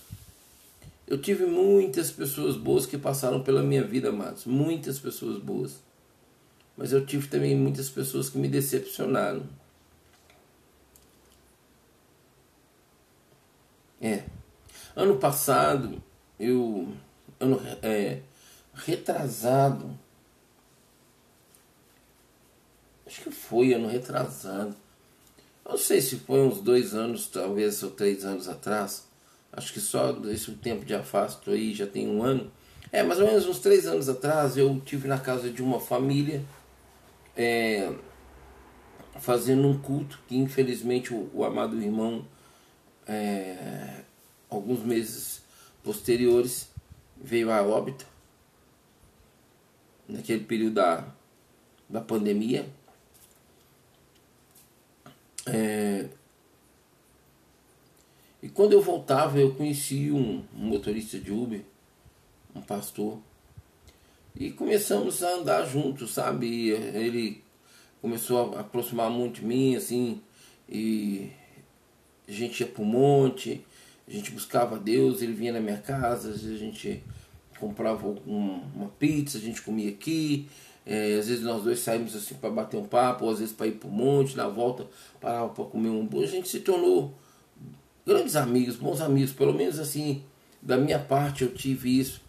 Eu 1.07 1.21
tive 1.21 1.45
muitas 1.45 2.11
pessoas 2.11 2.57
boas 2.57 2.87
que 2.87 2.97
passaram 2.97 3.43
pela 3.43 3.65
minha 3.65 3.83
vida, 3.83 4.11
amados. 4.11 4.45
Muitas 4.45 4.99
pessoas 4.99 5.43
boas. 5.43 5.81
Mas 6.77 6.93
eu 6.93 7.05
tive 7.05 7.27
também 7.27 7.57
muitas 7.57 7.91
pessoas 7.91 8.31
que 8.31 8.39
me 8.39 8.47
decepcionaram. 8.47 9.43
É. 14.01 14.23
Ano 14.95 15.19
passado, 15.19 16.01
eu. 16.39 16.89
Ano 17.41 17.61
é, 17.83 18.21
retrasado. 18.73 19.99
Acho 23.05 23.23
que 23.23 23.31
foi 23.33 23.75
ano 23.75 23.89
retrasado. 23.89 24.77
Não 25.65 25.77
sei 25.77 26.01
se 26.01 26.17
foi 26.17 26.41
uns 26.41 26.61
dois 26.61 26.95
anos, 26.95 27.27
talvez, 27.27 27.83
ou 27.83 27.91
três 27.91 28.25
anos 28.25 28.49
atrás 28.49 29.11
acho 29.53 29.73
que 29.73 29.81
só 29.81 30.17
esse 30.31 30.53
tempo 30.53 30.85
de 30.85 30.95
afasto 30.95 31.51
aí 31.51 31.75
já 31.75 31.87
tem 31.87 32.09
um 32.09 32.23
ano. 32.23 32.51
É, 32.93 33.03
mais 33.03 33.21
ou 33.21 33.27
menos 33.27 33.47
uns 33.47 33.59
três 33.59 33.87
anos 33.87 34.09
atrás 34.09 34.57
eu 34.57 34.81
tive 34.81 35.07
na 35.07 35.19
casa 35.19 35.51
de 35.51 35.63
uma 35.63 35.79
família 35.79 36.43
é, 37.37 37.93
fazendo 39.21 39.67
um 39.69 39.79
culto 39.79 40.19
que 40.27 40.37
infelizmente 40.37 41.15
o, 41.15 41.31
o 41.33 41.45
amado 41.45 41.81
irmão 41.81 42.27
é, 43.07 44.03
alguns 44.49 44.81
meses 44.81 45.43
posteriores 45.85 46.69
veio 47.17 47.51
a 47.53 47.63
óbito 47.63 48.07
naquele 50.09 50.45
período 50.45 50.75
da, 50.75 51.05
da 51.89 52.01
pandemia. 52.01 52.69
É, 55.47 56.07
e 58.43 58.49
quando 58.49 58.73
eu 58.73 58.81
voltava, 58.81 59.39
eu 59.39 59.55
conheci 59.55 60.11
um, 60.11 60.43
um 60.57 60.67
motorista 60.67 61.19
de 61.19 61.31
Uber, 61.31 61.63
um 62.55 62.61
pastor, 62.61 63.19
e 64.35 64.51
começamos 64.51 65.23
a 65.23 65.35
andar 65.35 65.65
juntos, 65.67 66.13
sabe? 66.13 66.71
Ele 66.71 67.43
começou 68.01 68.57
a 68.57 68.61
aproximar 68.61 69.11
muito 69.11 69.41
de 69.41 69.47
mim, 69.47 69.77
assim, 69.77 70.21
e 70.69 71.31
a 72.27 72.33
gente 72.33 72.61
ia 72.61 72.67
pro 72.67 72.85
monte, 72.85 73.65
a 74.09 74.11
gente 74.13 74.31
buscava 74.31 74.79
Deus, 74.79 75.21
ele 75.21 75.33
vinha 75.33 75.53
na 75.53 75.61
minha 75.61 75.79
casa, 75.79 76.31
a 76.31 76.57
gente 76.57 77.03
comprava 77.59 78.09
um, 78.09 78.63
uma 78.75 78.89
pizza, 78.89 79.37
a 79.37 79.41
gente 79.41 79.61
comia 79.61 79.91
aqui, 79.91 80.49
é, 80.87 81.17
às 81.19 81.29
vezes 81.29 81.43
nós 81.43 81.63
dois 81.63 81.81
saímos 81.81 82.17
assim 82.17 82.35
para 82.35 82.51
bater 82.51 82.77
um 82.77 82.85
papo, 82.85 83.25
ou 83.25 83.31
às 83.31 83.39
vezes 83.39 83.55
para 83.55 83.67
ir 83.67 83.73
pro 83.73 83.89
monte, 83.89 84.37
na 84.37 84.49
volta 84.49 84.87
parava 85.21 85.51
para 85.51 85.65
comer 85.65 85.91
um 85.91 86.07
bolo, 86.07 86.25
a 86.25 86.27
gente 86.27 86.49
se 86.49 86.61
tornou 86.61 87.15
grandes 88.07 88.37
amigos, 88.37 88.77
bons 88.77 89.01
amigos, 89.01 89.33
pelo 89.33 89.53
menos 89.53 89.79
assim, 89.79 90.25
da 90.61 90.77
minha 90.77 90.99
parte 90.99 91.43
eu 91.43 91.53
tive 91.53 91.99
isso. 91.99 92.23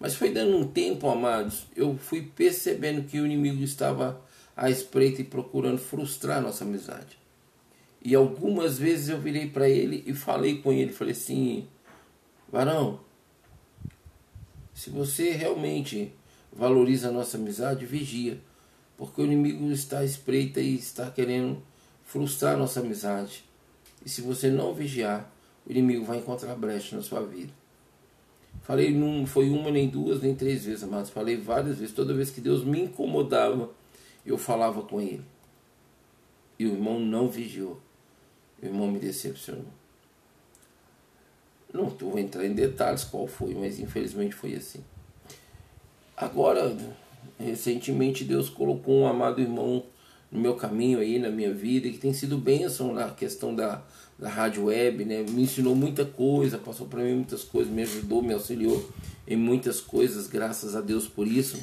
Mas 0.00 0.16
foi 0.16 0.30
dando 0.30 0.56
um 0.56 0.66
tempo, 0.66 1.08
amados, 1.08 1.64
eu 1.76 1.96
fui 1.96 2.22
percebendo 2.22 3.06
que 3.06 3.20
o 3.20 3.26
inimigo 3.26 3.62
estava 3.62 4.20
à 4.56 4.68
espreita 4.68 5.20
e 5.20 5.24
procurando 5.24 5.78
frustrar 5.78 6.42
nossa 6.42 6.64
amizade. 6.64 7.16
E 8.04 8.14
algumas 8.16 8.78
vezes 8.78 9.08
eu 9.08 9.20
virei 9.20 9.48
para 9.48 9.68
ele 9.68 10.02
e 10.04 10.12
falei 10.12 10.60
com 10.60 10.72
ele, 10.72 10.92
falei 10.92 11.12
assim, 11.12 11.68
varão, 12.50 12.98
se 14.74 14.90
você 14.90 15.30
realmente 15.30 16.12
valoriza 16.52 17.08
a 17.08 17.12
nossa 17.12 17.36
amizade, 17.36 17.86
vigia, 17.86 18.38
porque 18.96 19.20
o 19.22 19.24
inimigo 19.24 19.70
está 19.70 20.00
à 20.00 20.04
espreita 20.04 20.60
e 20.60 20.74
está 20.76 21.10
querendo 21.10 21.62
frustrar 22.04 22.54
a 22.54 22.58
nossa 22.58 22.80
amizade. 22.80 23.44
E 24.04 24.08
se 24.08 24.20
você 24.20 24.50
não 24.50 24.74
vigiar, 24.74 25.32
o 25.66 25.70
inimigo 25.70 26.04
vai 26.04 26.18
encontrar 26.18 26.54
brecha 26.54 26.96
na 26.96 27.02
sua 27.02 27.22
vida. 27.22 27.52
Falei, 28.62 28.92
não 28.94 29.26
foi 29.26 29.50
uma, 29.50 29.70
nem 29.70 29.88
duas, 29.88 30.22
nem 30.22 30.34
três 30.34 30.64
vezes, 30.64 30.84
amados. 30.84 31.10
Falei 31.10 31.36
várias 31.36 31.78
vezes. 31.78 31.94
Toda 31.94 32.14
vez 32.14 32.30
que 32.30 32.40
Deus 32.40 32.64
me 32.64 32.82
incomodava, 32.82 33.70
eu 34.24 34.38
falava 34.38 34.82
com 34.82 35.00
ele. 35.00 35.24
E 36.58 36.66
o 36.66 36.72
irmão 36.72 37.00
não 37.00 37.28
vigiou. 37.28 37.80
O 38.62 38.66
irmão 38.66 38.90
me 38.90 38.98
decepcionou. 38.98 39.66
Não 41.72 41.86
vou 41.88 42.18
entrar 42.18 42.44
em 42.44 42.52
detalhes 42.52 43.02
qual 43.02 43.26
foi, 43.26 43.54
mas 43.54 43.80
infelizmente 43.80 44.34
foi 44.34 44.54
assim. 44.54 44.84
Agora, 46.22 46.76
recentemente, 47.36 48.22
Deus 48.22 48.48
colocou 48.48 49.00
um 49.00 49.08
amado 49.08 49.40
irmão 49.40 49.82
no 50.30 50.40
meu 50.40 50.54
caminho 50.54 51.00
aí, 51.00 51.18
na 51.18 51.28
minha 51.28 51.52
vida, 51.52 51.90
que 51.90 51.98
tem 51.98 52.12
sido 52.12 52.38
bênção 52.38 52.94
na 52.94 53.10
questão 53.10 53.52
da, 53.52 53.82
da 54.16 54.28
rádio 54.28 54.66
web, 54.66 55.04
né? 55.04 55.24
Me 55.28 55.42
ensinou 55.42 55.74
muita 55.74 56.04
coisa, 56.04 56.58
passou 56.58 56.86
para 56.86 57.02
mim 57.02 57.16
muitas 57.16 57.42
coisas, 57.42 57.72
me 57.72 57.82
ajudou, 57.82 58.22
me 58.22 58.32
auxiliou 58.32 58.88
em 59.26 59.36
muitas 59.36 59.80
coisas, 59.80 60.28
graças 60.28 60.76
a 60.76 60.80
Deus 60.80 61.08
por 61.08 61.26
isso. 61.26 61.58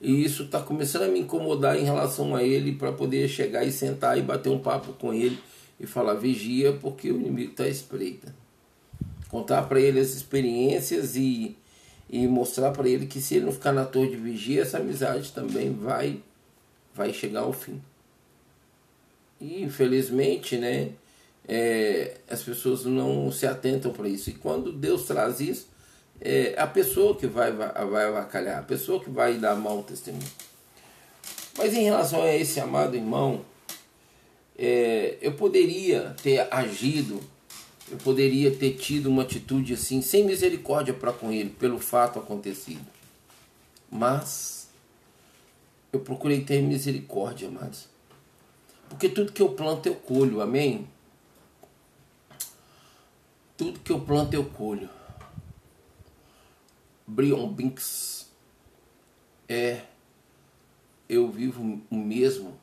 E 0.00 0.24
isso 0.24 0.44
está 0.44 0.62
começando 0.62 1.02
a 1.02 1.08
me 1.08 1.20
incomodar 1.20 1.78
em 1.78 1.84
relação 1.84 2.34
a 2.34 2.42
ele 2.42 2.72
para 2.72 2.90
poder 2.90 3.28
chegar 3.28 3.64
e 3.64 3.70
sentar 3.70 4.16
e 4.16 4.22
bater 4.22 4.48
um 4.48 4.60
papo 4.60 4.94
com 4.94 5.12
ele 5.12 5.38
e 5.78 5.86
falar 5.86 6.14
vigia 6.14 6.72
porque 6.72 7.12
o 7.12 7.20
inimigo 7.20 7.50
está 7.50 7.68
espreita. 7.68 8.34
contar 9.28 9.64
para 9.64 9.78
ele 9.78 10.00
as 10.00 10.14
experiências 10.14 11.16
e, 11.16 11.54
e 12.08 12.26
mostrar 12.26 12.70
para 12.72 12.88
ele 12.88 13.06
que 13.06 13.20
se 13.20 13.36
ele 13.36 13.46
não 13.46 13.52
ficar 13.52 13.72
na 13.72 13.84
torre 13.84 14.10
de 14.10 14.16
vigia, 14.16 14.62
essa 14.62 14.78
amizade 14.78 15.32
também 15.32 15.72
vai 15.72 16.22
vai 16.94 17.12
chegar 17.12 17.40
ao 17.40 17.52
fim. 17.52 17.80
E 19.40 19.62
infelizmente, 19.62 20.56
né, 20.56 20.90
é, 21.46 22.16
as 22.28 22.42
pessoas 22.42 22.84
não 22.84 23.30
se 23.30 23.46
atentam 23.46 23.92
para 23.92 24.08
isso. 24.08 24.30
E 24.30 24.34
quando 24.34 24.72
Deus 24.72 25.04
traz 25.04 25.40
isso, 25.40 25.68
é 26.20 26.54
a 26.58 26.66
pessoa 26.66 27.16
que 27.16 27.26
vai, 27.26 27.52
vai, 27.52 28.04
avacalhar, 28.06 28.58
a 28.58 28.62
pessoa 28.62 29.02
que 29.02 29.08
vai 29.08 29.34
dar 29.38 29.54
mau 29.54 29.82
testemunho. 29.82 30.26
Mas 31.56 31.72
em 31.72 31.84
relação 31.84 32.22
a 32.22 32.34
esse 32.34 32.60
amado 32.60 32.96
irmão, 32.96 33.44
é, 34.56 35.16
eu 35.20 35.32
poderia 35.32 36.16
ter 36.22 36.46
agido, 36.50 37.20
eu 37.90 37.98
poderia 37.98 38.54
ter 38.54 38.74
tido 38.74 39.08
uma 39.08 39.22
atitude 39.22 39.74
assim, 39.74 40.02
sem 40.02 40.24
misericórdia 40.24 40.92
para 40.92 41.12
com 41.12 41.32
ele, 41.32 41.50
pelo 41.50 41.78
fato 41.78 42.18
acontecido. 42.18 42.86
Mas 43.90 44.68
eu 45.92 46.00
procurei 46.00 46.44
ter 46.44 46.60
misericórdia, 46.62 47.48
amados. 47.48 47.88
Porque 48.88 49.08
tudo 49.08 49.32
que 49.32 49.42
eu 49.42 49.50
planto 49.50 49.86
eu 49.86 49.94
colho, 49.94 50.40
amém? 50.40 50.88
Tudo 53.56 53.80
que 53.80 53.90
eu 53.90 54.00
planto 54.00 54.34
eu 54.34 54.44
colho. 54.44 54.88
Brion 57.06 57.48
Binks 57.48 58.28
é 59.48 59.82
eu 61.08 61.30
vivo 61.30 61.80
o 61.90 61.96
mesmo 61.96 62.58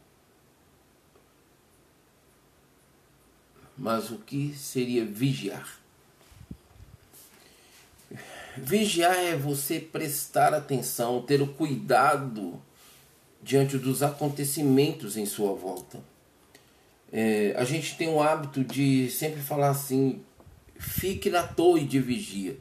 Mas 3.77 4.09
o 4.09 4.17
que 4.17 4.53
seria 4.55 5.05
vigiar? 5.05 5.79
Vigiar 8.57 9.17
é 9.17 9.35
você 9.35 9.79
prestar 9.79 10.53
atenção, 10.53 11.21
ter 11.21 11.41
o 11.41 11.47
cuidado 11.47 12.61
diante 13.43 13.77
dos 13.77 14.01
acontecimentos 14.01 15.17
em 15.17 15.25
sua 15.25 15.53
volta. 15.53 15.99
É, 17.11 17.53
a 17.57 17.65
gente 17.65 17.97
tem 17.97 18.07
o 18.07 18.21
hábito 18.21 18.63
de 18.63 19.09
sempre 19.11 19.41
falar 19.41 19.69
assim: 19.69 20.21
fique 20.77 21.29
na 21.29 21.43
torre 21.43 21.85
de 21.85 21.99
vigia. 21.99 22.57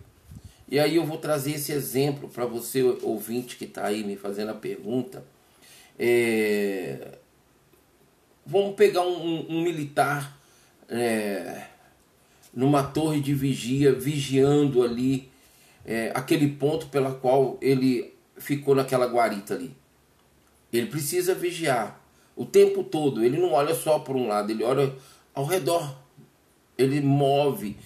E 0.68 0.78
aí 0.80 0.96
eu 0.96 1.04
vou 1.04 1.18
trazer 1.18 1.52
esse 1.52 1.70
exemplo 1.70 2.28
para 2.28 2.44
você, 2.44 2.82
ouvinte 2.82 3.56
que 3.56 3.64
está 3.64 3.86
aí 3.86 4.02
me 4.02 4.16
fazendo 4.16 4.50
a 4.50 4.54
pergunta. 4.54 5.24
É, 5.96 7.18
vamos 8.44 8.74
pegar 8.74 9.02
um, 9.02 9.24
um, 9.24 9.46
um 9.58 9.62
militar 9.62 10.36
é, 10.88 11.66
numa 12.52 12.82
torre 12.82 13.20
de 13.20 13.34
vigia, 13.34 13.92
vigiando 13.92 14.82
ali 14.82 15.30
é, 15.84 16.12
aquele 16.14 16.48
ponto 16.48 16.86
pela 16.86 17.12
qual 17.12 17.58
ele 17.60 18.14
ficou 18.36 18.74
naquela 18.74 19.06
guarita 19.06 19.54
ali. 19.54 19.74
Ele 20.72 20.86
precisa 20.86 21.34
vigiar 21.34 22.00
o 22.36 22.44
tempo 22.44 22.82
todo. 22.82 23.24
Ele 23.24 23.38
não 23.38 23.52
olha 23.52 23.74
só 23.74 23.98
por 23.98 24.16
um 24.16 24.26
lado, 24.26 24.50
ele 24.50 24.64
olha 24.64 24.92
ao 25.34 25.44
redor. 25.44 25.96
Ele 26.76 27.00
move 27.00 27.76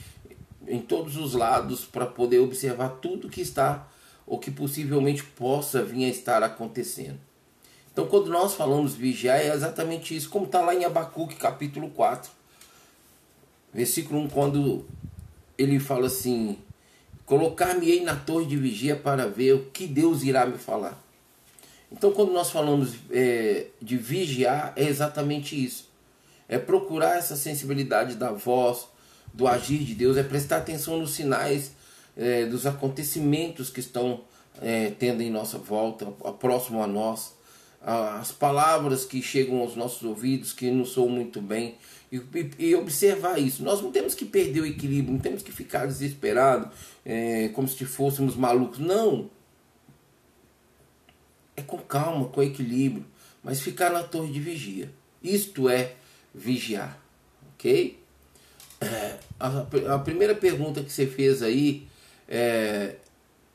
em 0.66 0.80
todos 0.80 1.16
os 1.16 1.34
lados 1.34 1.84
para 1.84 2.06
poder 2.06 2.38
observar 2.38 2.88
tudo 3.00 3.28
que 3.28 3.40
está 3.40 3.86
ou 4.26 4.38
que 4.38 4.50
possivelmente 4.50 5.22
possa 5.22 5.82
vir 5.82 6.04
a 6.04 6.08
estar 6.08 6.42
acontecendo. 6.42 7.18
Então, 7.92 8.06
quando 8.06 8.30
nós 8.30 8.54
falamos 8.54 8.94
vigiar, 8.94 9.40
é 9.40 9.52
exatamente 9.52 10.14
isso, 10.14 10.30
como 10.30 10.44
está 10.44 10.60
lá 10.60 10.74
em 10.74 10.84
Abacuque, 10.84 11.34
capítulo 11.34 11.90
4. 11.90 12.30
Versículo 13.78 14.18
1, 14.22 14.28
quando 14.30 14.84
ele 15.56 15.78
fala 15.78 16.08
assim: 16.08 16.58
Colocar-me-ei 17.24 18.02
na 18.02 18.16
torre 18.16 18.44
de 18.44 18.56
vigia 18.56 18.96
para 18.96 19.28
ver 19.28 19.52
o 19.52 19.66
que 19.66 19.86
Deus 19.86 20.24
irá 20.24 20.44
me 20.44 20.58
falar. 20.58 21.00
Então, 21.92 22.10
quando 22.10 22.32
nós 22.32 22.50
falamos 22.50 22.94
é, 23.08 23.66
de 23.80 23.96
vigiar, 23.96 24.72
é 24.74 24.82
exatamente 24.82 25.54
isso. 25.64 25.88
É 26.48 26.58
procurar 26.58 27.18
essa 27.18 27.36
sensibilidade 27.36 28.16
da 28.16 28.32
voz, 28.32 28.88
do 29.32 29.46
agir 29.46 29.84
de 29.84 29.94
Deus, 29.94 30.16
é 30.16 30.24
prestar 30.24 30.56
atenção 30.56 30.98
nos 30.98 31.12
sinais 31.12 31.70
é, 32.16 32.46
dos 32.46 32.66
acontecimentos 32.66 33.70
que 33.70 33.78
estão 33.78 34.22
é, 34.60 34.90
tendo 34.98 35.22
em 35.22 35.30
nossa 35.30 35.56
volta, 35.56 36.06
próximo 36.40 36.82
a 36.82 36.86
nós, 36.88 37.32
as 37.80 38.32
palavras 38.32 39.04
que 39.04 39.22
chegam 39.22 39.60
aos 39.60 39.76
nossos 39.76 40.02
ouvidos 40.02 40.52
que 40.52 40.70
não 40.70 40.84
soam 40.84 41.08
muito 41.08 41.40
bem 41.40 41.76
e, 42.10 42.20
e, 42.58 42.74
observar 42.74 43.38
isso. 43.38 43.62
Nós 43.62 43.80
não 43.80 43.92
temos 43.92 44.14
que 44.14 44.24
perder 44.24 44.60
o 44.60 44.66
equilíbrio, 44.66 45.12
não 45.12 45.20
temos 45.20 45.42
que 45.42 45.52
ficar 45.52 45.86
desesperado, 45.86 46.70
é, 47.04 47.48
como 47.48 47.68
se 47.68 47.84
fôssemos 47.84 48.34
malucos. 48.34 48.78
Não. 48.78 49.30
É 51.56 51.62
com 51.62 51.78
calma, 51.78 52.28
com 52.28 52.42
equilíbrio, 52.42 53.04
mas 53.42 53.60
ficar 53.60 53.90
na 53.90 54.02
torre 54.02 54.32
de 54.32 54.40
vigia. 54.40 54.90
Isto 55.22 55.68
é 55.68 55.94
vigiar, 56.34 56.98
ok? 57.54 57.98
É, 58.80 59.16
a, 59.40 59.94
a, 59.94 59.98
primeira 59.98 60.34
pergunta 60.34 60.82
que 60.82 60.92
você 60.92 61.06
fez 61.06 61.42
aí 61.42 61.88
é, 62.28 62.94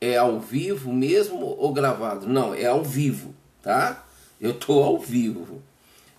é 0.01 0.17
ao 0.17 0.39
vivo 0.39 0.91
mesmo 0.91 1.38
ou 1.39 1.71
gravado? 1.71 2.27
Não, 2.27 2.53
é 2.53 2.65
ao 2.65 2.83
vivo, 2.83 3.33
tá? 3.62 4.05
Eu 4.43 4.51
estou 4.51 4.84
ao 4.84 4.99
vivo 4.99 5.63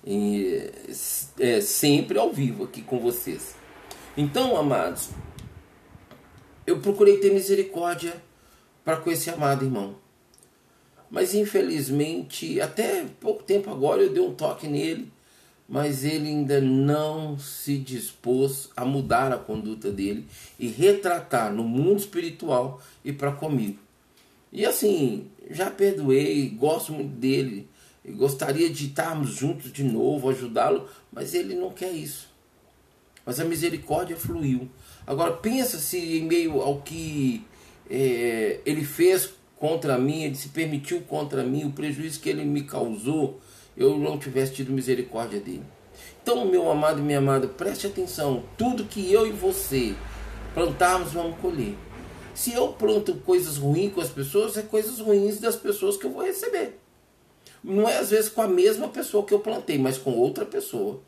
e, 0.03 0.71
é, 1.39 1.61
sempre 1.61 2.19
ao 2.19 2.33
vivo 2.33 2.65
aqui 2.65 2.81
com 2.81 2.99
vocês. 2.99 3.55
Então, 4.17 4.57
amados, 4.57 5.11
eu 6.67 6.81
procurei 6.81 7.19
ter 7.19 7.35
misericórdia 7.35 8.17
para 8.83 8.97
com 8.97 9.11
esse 9.11 9.29
amado 9.29 9.67
irmão. 9.67 9.97
Mas 11.11 11.35
infelizmente, 11.35 12.63
até 12.63 13.05
pouco 13.21 13.43
tempo 13.43 13.69
agora 13.71 14.01
eu 14.01 14.11
dei 14.11 14.23
um 14.23 14.35
toque 14.35 14.67
nele, 14.69 15.13
mas 15.69 16.03
ele 16.03 16.29
ainda 16.29 16.63
não 16.63 17.39
se 17.39 17.77
dispôs 17.77 18.71
a 18.75 18.87
mudar 18.87 19.33
a 19.33 19.39
conduta 19.39 19.93
dele 19.93 20.27
e 20.59 20.67
retratar 20.67 21.53
no 21.53 21.63
mundo 21.63 21.99
espiritual 21.99 22.81
e 23.05 23.13
para 23.13 23.33
comigo. 23.33 23.81
E 24.51 24.65
assim, 24.65 25.27
já 25.51 25.71
perdoei, 25.71 26.49
gosto 26.49 26.91
muito 26.95 27.15
dele, 27.17 27.69
gostaria 28.13 28.69
de 28.69 28.87
estarmos 28.87 29.31
juntos 29.35 29.73
de 29.73 29.83
novo, 29.83 30.29
ajudá-lo, 30.29 30.89
mas 31.13 31.35
ele 31.35 31.55
não 31.55 31.71
quer 31.71 31.93
isso. 31.93 32.29
Mas 33.25 33.41
a 33.41 33.45
misericórdia 33.45 34.17
fluiu. 34.17 34.69
Agora 35.07 35.33
pensa 35.33 35.79
se 35.79 36.19
em 36.19 36.25
meio 36.25 36.61
ao 36.61 36.83
que 36.83 37.45
é, 37.89 38.61
ele 38.67 38.85
fez 38.85 39.31
contra 39.57 39.97
mim, 39.97 40.25
ele 40.25 40.35
se 40.35 40.49
permitiu 40.49 41.01
contra 41.03 41.43
mim, 41.43 41.65
o 41.65 41.73
prejuízo 41.73 42.21
que 42.21 42.29
ele 42.29 42.45
me 42.45 42.65
causou, 42.65 43.41
eu 43.77 43.99
não 43.99 44.19
tivesse 44.19 44.55
tido 44.55 44.73
misericórdia 44.73 45.41
dele. 45.41 45.65
Então, 46.23 46.45
meu 46.47 46.71
amado 46.71 47.01
e 47.01 47.03
minha 47.03 47.19
amada, 47.19 47.47
preste 47.47 47.87
atenção. 47.87 48.45
Tudo 48.57 48.85
que 48.85 49.13
eu 49.13 49.27
e 49.27 49.33
você 49.33 49.95
plantarmos, 50.55 51.13
vamos 51.13 51.39
colher. 51.39 51.75
Se 52.35 52.53
eu 52.53 52.69
planto 52.69 53.15
coisas 53.17 53.57
ruins 53.57 53.93
com 53.93 54.01
as 54.01 54.11
pessoas, 54.11 54.57
é 54.57 54.63
coisas 54.63 55.01
ruins 55.01 55.39
das 55.39 55.57
pessoas 55.57 55.97
que 55.97 56.07
eu 56.07 56.11
vou 56.11 56.25
receber. 56.25 56.79
Não 57.65 57.89
é 57.89 57.97
às 57.97 58.11
vezes 58.11 58.29
com 58.29 58.43
a 58.43 58.47
mesma 58.47 58.89
pessoa 58.89 59.25
que 59.25 59.33
eu 59.33 59.41
plantei, 59.41 59.79
mas 59.79 59.97
com 59.97 60.13
outra 60.13 60.45
pessoa. 60.45 61.01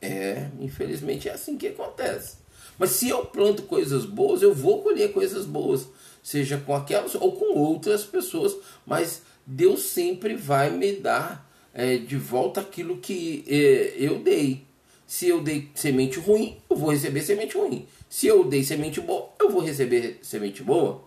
É, 0.00 0.48
infelizmente 0.58 1.28
é 1.28 1.32
assim 1.32 1.58
que 1.58 1.68
acontece. 1.68 2.38
Mas 2.78 2.90
se 2.90 3.10
eu 3.10 3.26
planto 3.26 3.64
coisas 3.64 4.06
boas, 4.06 4.40
eu 4.40 4.54
vou 4.54 4.82
colher 4.82 5.12
coisas 5.12 5.44
boas, 5.44 5.88
seja 6.22 6.56
com 6.58 6.74
aquelas 6.74 7.14
ou 7.14 7.32
com 7.32 7.58
outras 7.58 8.04
pessoas, 8.04 8.56
mas 8.86 9.22
Deus 9.44 9.82
sempre 9.82 10.34
vai 10.34 10.70
me 10.70 10.92
dar 10.92 11.46
é, 11.74 11.98
de 11.98 12.16
volta 12.16 12.60
aquilo 12.62 12.96
que 12.96 13.44
é, 13.46 13.94
eu 13.96 14.20
dei. 14.20 14.66
Se 15.06 15.28
eu 15.28 15.42
dei 15.42 15.70
semente 15.74 16.18
ruim, 16.18 16.56
eu 16.70 16.76
vou 16.76 16.90
receber 16.90 17.20
semente 17.20 17.58
ruim. 17.58 17.86
Se 18.08 18.26
eu 18.26 18.44
dei 18.44 18.64
semente 18.64 19.00
boa, 19.00 19.30
eu 19.38 19.50
vou 19.50 19.60
receber 19.60 20.18
semente 20.22 20.62
boa. 20.62 21.04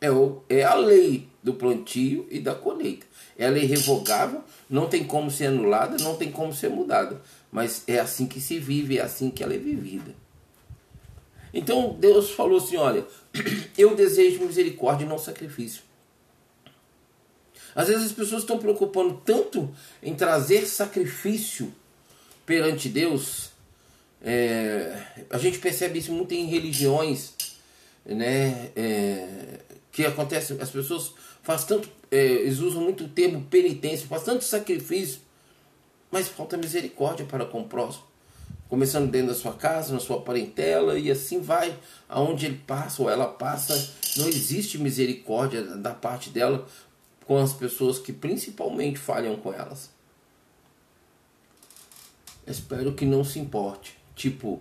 É, 0.00 0.08
é 0.48 0.64
a 0.64 0.74
lei 0.74 1.28
do 1.44 1.52
plantio 1.52 2.26
e 2.30 2.40
da 2.40 2.54
colheita. 2.54 3.06
Ela 3.36 3.58
é 3.58 3.62
irrevogável, 3.62 4.42
não 4.68 4.88
tem 4.88 5.04
como 5.04 5.30
ser 5.30 5.46
anulada, 5.46 6.02
não 6.02 6.16
tem 6.16 6.32
como 6.32 6.54
ser 6.54 6.70
mudada. 6.70 7.20
Mas 7.52 7.84
é 7.86 8.00
assim 8.00 8.26
que 8.26 8.40
se 8.40 8.58
vive, 8.58 8.98
é 8.98 9.02
assim 9.02 9.30
que 9.30 9.42
ela 9.42 9.54
é 9.54 9.58
vivida. 9.58 10.14
Então 11.52 11.94
Deus 12.00 12.30
falou 12.30 12.56
assim: 12.58 12.76
olha, 12.76 13.06
eu 13.76 13.94
desejo 13.94 14.44
misericórdia 14.44 15.04
e 15.04 15.08
não 15.08 15.18
sacrifício. 15.18 15.82
Às 17.74 17.88
vezes 17.88 18.06
as 18.06 18.12
pessoas 18.12 18.42
estão 18.42 18.58
preocupando 18.58 19.20
tanto 19.24 19.68
em 20.02 20.14
trazer 20.14 20.66
sacrifício 20.66 21.74
perante 22.46 22.88
Deus. 22.88 23.50
É, 24.22 24.96
a 25.28 25.36
gente 25.36 25.58
percebe 25.58 25.98
isso 25.98 26.12
muito 26.12 26.32
em 26.32 26.46
religiões, 26.46 27.34
né? 28.06 28.70
É, 28.74 29.58
que 29.94 30.04
acontece, 30.04 30.56
as 30.60 30.70
pessoas 30.70 31.12
faz 31.44 31.64
tanto, 31.64 31.88
é, 32.10 32.24
eles 32.24 32.58
usam 32.58 32.82
muito 32.82 33.04
o 33.04 33.08
termo 33.08 33.44
penitência, 33.44 34.08
faz 34.08 34.24
tanto 34.24 34.42
sacrifício, 34.42 35.20
mas 36.10 36.26
falta 36.26 36.56
misericórdia 36.56 37.24
para 37.26 37.44
com 37.44 37.60
o 37.60 37.68
próximo. 37.68 38.04
Começando 38.68 39.10
dentro 39.10 39.28
da 39.28 39.34
sua 39.34 39.52
casa, 39.52 39.92
na 39.92 40.00
sua 40.00 40.22
parentela, 40.22 40.98
e 40.98 41.10
assim 41.10 41.40
vai, 41.40 41.78
aonde 42.08 42.46
ele 42.46 42.60
passa 42.66 43.02
ou 43.02 43.10
ela 43.10 43.26
passa, 43.26 43.74
não 44.16 44.26
existe 44.26 44.78
misericórdia 44.78 45.62
da 45.62 45.92
parte 45.92 46.30
dela 46.30 46.66
com 47.26 47.38
as 47.38 47.52
pessoas 47.52 47.98
que 47.98 48.12
principalmente 48.12 48.98
falham 48.98 49.36
com 49.36 49.52
elas. 49.52 49.90
Espero 52.46 52.94
que 52.94 53.04
não 53.04 53.22
se 53.22 53.38
importe. 53.38 53.96
Tipo, 54.14 54.60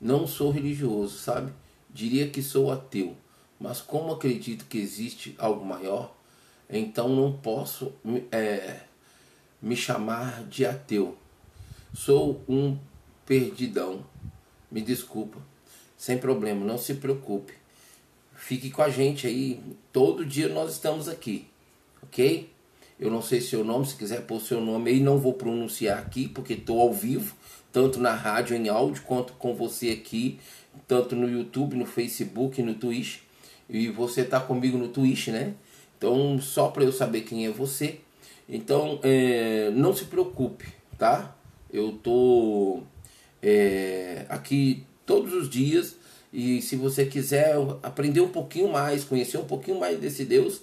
não 0.00 0.26
sou 0.26 0.50
religioso, 0.50 1.18
sabe? 1.18 1.52
Diria 1.90 2.28
que 2.28 2.42
sou 2.42 2.70
ateu, 2.70 3.16
mas 3.58 3.80
como 3.80 4.12
acredito 4.12 4.66
que 4.66 4.78
existe 4.78 5.34
algo 5.38 5.64
maior, 5.64 6.17
então 6.68 7.08
não 7.08 7.32
posso 7.32 7.92
é, 8.30 8.80
me 9.60 9.76
chamar 9.76 10.44
de 10.44 10.66
ateu. 10.66 11.16
Sou 11.94 12.42
um 12.48 12.76
perdidão. 13.24 14.04
Me 14.70 14.80
desculpa. 14.80 15.38
Sem 15.96 16.18
problema, 16.18 16.64
não 16.64 16.78
se 16.78 16.94
preocupe. 16.94 17.54
Fique 18.34 18.70
com 18.70 18.82
a 18.82 18.88
gente 18.88 19.26
aí. 19.26 19.60
Todo 19.92 20.24
dia 20.24 20.48
nós 20.48 20.72
estamos 20.72 21.08
aqui. 21.08 21.48
Ok? 22.02 22.50
Eu 23.00 23.10
não 23.10 23.22
sei 23.22 23.40
seu 23.40 23.64
nome, 23.64 23.86
se 23.86 23.94
quiser 23.94 24.22
pôr 24.22 24.40
seu 24.40 24.60
nome 24.60 24.90
aí, 24.90 25.00
não 25.00 25.18
vou 25.18 25.32
pronunciar 25.32 25.98
aqui, 25.98 26.28
porque 26.28 26.54
estou 26.54 26.80
ao 26.80 26.92
vivo, 26.92 27.34
tanto 27.72 28.00
na 28.00 28.12
rádio 28.12 28.56
em 28.56 28.68
áudio, 28.68 29.02
quanto 29.02 29.34
com 29.34 29.54
você 29.54 29.90
aqui, 29.90 30.40
tanto 30.86 31.14
no 31.14 31.28
YouTube, 31.28 31.76
no 31.76 31.86
Facebook, 31.86 32.60
no 32.60 32.74
Twitch. 32.74 33.18
E 33.70 33.88
você 33.88 34.22
está 34.22 34.40
comigo 34.40 34.76
no 34.76 34.88
Twitch, 34.88 35.28
né? 35.28 35.54
Então, 35.98 36.40
só 36.40 36.68
para 36.68 36.84
eu 36.84 36.92
saber 36.92 37.22
quem 37.22 37.44
é 37.44 37.50
você. 37.50 37.98
Então, 38.48 39.00
é, 39.02 39.70
não 39.74 39.92
se 39.94 40.04
preocupe, 40.04 40.72
tá? 40.96 41.36
Eu 41.70 41.98
tô 42.02 42.82
é, 43.42 44.24
aqui 44.28 44.86
todos 45.04 45.34
os 45.34 45.50
dias 45.50 45.96
e 46.32 46.62
se 46.62 46.76
você 46.76 47.04
quiser 47.04 47.56
aprender 47.82 48.20
um 48.20 48.28
pouquinho 48.28 48.70
mais, 48.70 49.02
conhecer 49.02 49.38
um 49.38 49.44
pouquinho 49.44 49.80
mais 49.80 49.98
desse 49.98 50.24
Deus, 50.24 50.62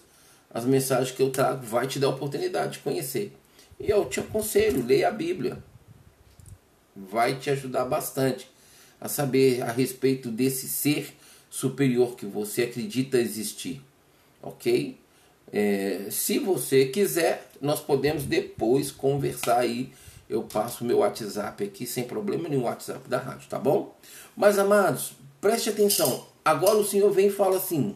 as 0.49 0.63
mensagens 0.63 1.11
que 1.11 1.21
eu 1.21 1.29
trago 1.29 1.65
vai 1.65 1.85
te 1.85 1.99
dar 1.99 2.07
a 2.07 2.11
oportunidade 2.11 2.73
de 2.73 2.79
conhecer. 2.79 3.35
E 3.77 3.89
eu 3.89 4.05
te 4.05 4.21
aconselho, 4.21 4.85
leia 4.85 5.09
a 5.09 5.11
Bíblia. 5.11 5.61
Vai 6.95 7.37
te 7.37 7.49
ajudar 7.49 7.83
bastante 7.83 8.49
a 9.01 9.09
saber 9.09 9.61
a 9.61 9.71
respeito 9.71 10.31
desse 10.31 10.69
ser 10.69 11.13
superior 11.49 12.15
que 12.15 12.25
você 12.25 12.63
acredita 12.63 13.19
existir. 13.19 13.81
Ok? 14.41 14.97
É, 15.57 16.07
se 16.11 16.37
você 16.37 16.87
quiser, 16.87 17.49
nós 17.61 17.79
podemos 17.79 18.23
depois 18.23 18.91
conversar 18.91 19.59
aí. 19.59 19.89
Eu 20.29 20.43
passo 20.43 20.83
meu 20.83 20.97
WhatsApp 20.97 21.63
aqui 21.63 21.87
sem 21.87 22.03
problema 22.03 22.49
nenhum, 22.49 22.63
WhatsApp 22.63 23.07
da 23.07 23.19
rádio, 23.19 23.47
tá 23.47 23.57
bom? 23.57 23.95
Mas 24.35 24.59
amados, 24.59 25.13
preste 25.39 25.69
atenção. 25.69 26.27
Agora 26.43 26.77
o 26.77 26.85
Senhor 26.85 27.09
vem 27.09 27.27
e 27.27 27.31
fala 27.31 27.55
assim: 27.55 27.95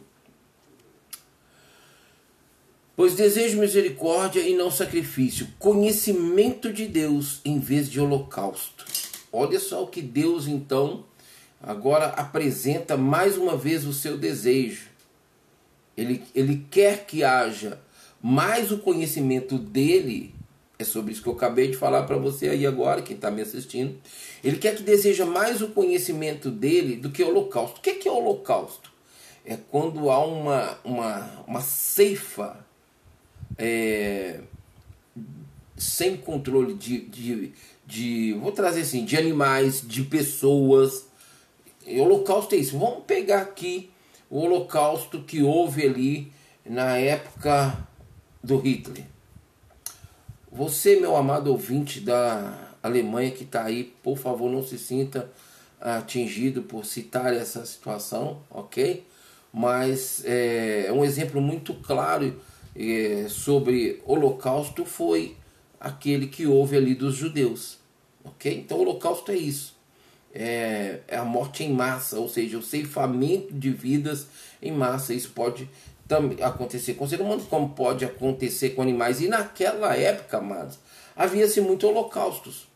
Pois 2.95 3.15
desejo 3.15 3.59
misericórdia 3.59 4.39
e 4.39 4.55
não 4.55 4.71
sacrifício, 4.71 5.49
conhecimento 5.59 6.71
de 6.71 6.87
Deus 6.87 7.41
em 7.43 7.59
vez 7.59 7.89
de 7.89 7.99
holocausto. 7.99 8.85
Olha 9.33 9.59
só 9.59 9.83
o 9.83 9.87
que 9.87 10.01
Deus 10.01 10.47
então 10.47 11.03
agora 11.61 12.05
apresenta 12.05 12.95
mais 12.95 13.35
uma 13.37 13.57
vez 13.57 13.85
o 13.85 13.91
seu 13.91 14.17
desejo 14.17 14.88
ele, 15.99 16.23
ele 16.33 16.65
quer 16.71 17.05
que 17.05 17.23
haja 17.23 17.79
mais 18.21 18.71
o 18.71 18.79
conhecimento 18.79 19.57
dele. 19.57 20.33
É 20.77 20.85
sobre 20.85 21.11
isso 21.11 21.21
que 21.21 21.27
eu 21.27 21.33
acabei 21.33 21.67
de 21.67 21.75
falar 21.75 22.03
para 22.03 22.17
você 22.17 22.47
aí 22.47 22.65
agora, 22.65 23.01
quem 23.01 23.15
está 23.15 23.29
me 23.29 23.41
assistindo. 23.41 23.97
Ele 24.41 24.57
quer 24.57 24.75
que 24.75 24.83
deseja 24.83 25.25
mais 25.25 25.61
o 25.61 25.69
conhecimento 25.69 26.49
dele 26.49 26.95
do 26.95 27.09
que 27.09 27.21
o 27.21 27.27
holocausto. 27.27 27.79
O 27.79 27.81
que 27.81 27.89
é, 27.89 28.07
é 28.07 28.11
holocausto? 28.11 28.89
É 29.45 29.57
quando 29.69 30.09
há 30.09 30.23
uma, 30.25 30.77
uma, 30.85 31.43
uma 31.45 31.61
ceifa 31.61 32.65
é, 33.57 34.39
sem 35.75 36.15
controle 36.15 36.75
de, 36.75 37.01
de, 37.01 37.51
de, 37.85 38.33
vou 38.39 38.53
trazer 38.53 38.81
assim, 38.81 39.03
de 39.03 39.17
animais, 39.17 39.83
de 39.85 40.03
pessoas. 40.03 41.07
E 41.85 41.99
holocausto 41.99 42.55
é 42.55 42.57
isso. 42.57 42.79
Vamos 42.79 43.03
pegar 43.05 43.41
aqui 43.41 43.89
o 44.29 44.41
holocausto 44.41 45.21
que 45.21 45.41
houve 45.41 45.85
ali 45.85 46.31
na 46.65 46.97
época 46.97 47.87
do 48.43 48.57
Hitler. 48.57 49.05
Você, 50.51 50.99
meu 50.99 51.15
amado 51.15 51.51
ouvinte 51.51 51.99
da 51.99 52.75
Alemanha 52.81 53.31
que 53.31 53.43
está 53.43 53.65
aí, 53.65 53.95
por 54.03 54.17
favor, 54.17 54.51
não 54.51 54.63
se 54.63 54.77
sinta 54.77 55.29
atingido 55.79 56.61
por 56.61 56.85
citar 56.85 57.33
essa 57.33 57.65
situação, 57.65 58.41
ok? 58.49 59.05
Mas 59.51 60.21
é, 60.25 60.91
um 60.93 61.03
exemplo 61.03 61.41
muito 61.41 61.73
claro 61.73 62.39
é, 62.75 63.25
sobre 63.29 64.01
holocausto 64.05 64.85
foi 64.85 65.35
aquele 65.79 66.27
que 66.27 66.45
houve 66.45 66.77
ali 66.77 66.93
dos 66.93 67.15
judeus, 67.15 67.79
ok? 68.23 68.59
Então, 68.59 68.79
holocausto 68.79 69.31
é 69.31 69.37
isso 69.37 69.78
é, 70.33 70.99
é 71.07 71.17
a 71.17 71.25
morte 71.25 71.63
em 71.63 71.73
massa, 71.73 72.19
ou 72.19 72.29
seja, 72.29 72.57
o 72.57 72.63
ceifamento 72.63 73.53
de 73.53 73.69
vidas 73.69 74.27
em 74.61 74.71
massa. 74.71 75.13
Isso 75.13 75.31
pode 75.31 75.69
também 76.07 76.43
acontecer 76.43 76.95
com 76.95 77.07
seres 77.07 77.25
humanos, 77.25 77.45
como 77.49 77.69
pode 77.69 78.05
acontecer 78.05 78.71
com 78.71 78.81
animais. 78.81 79.21
E 79.21 79.27
naquela 79.27 79.95
época, 79.95 80.37
amados, 80.37 80.79
havia-se 81.15 81.61
muitos 81.61 81.89
holocaustos. 81.89 82.67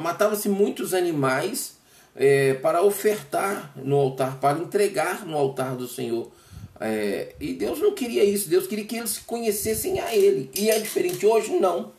Matava-se 0.00 0.48
muitos 0.48 0.94
animais 0.94 1.76
é, 2.16 2.54
para 2.54 2.82
ofertar 2.82 3.72
no 3.76 3.96
altar, 3.96 4.40
para 4.40 4.58
entregar 4.58 5.24
no 5.24 5.36
altar 5.36 5.76
do 5.76 5.86
Senhor. 5.86 6.30
É, 6.80 7.34
e 7.38 7.52
Deus 7.52 7.78
não 7.78 7.94
queria 7.94 8.24
isso, 8.24 8.48
Deus 8.48 8.66
queria 8.66 8.84
que 8.84 8.96
eles 8.96 9.18
conhecessem 9.18 10.00
a 10.00 10.14
Ele. 10.14 10.50
E 10.54 10.70
é 10.70 10.78
diferente 10.78 11.24
hoje? 11.26 11.52
Não. 11.52 11.92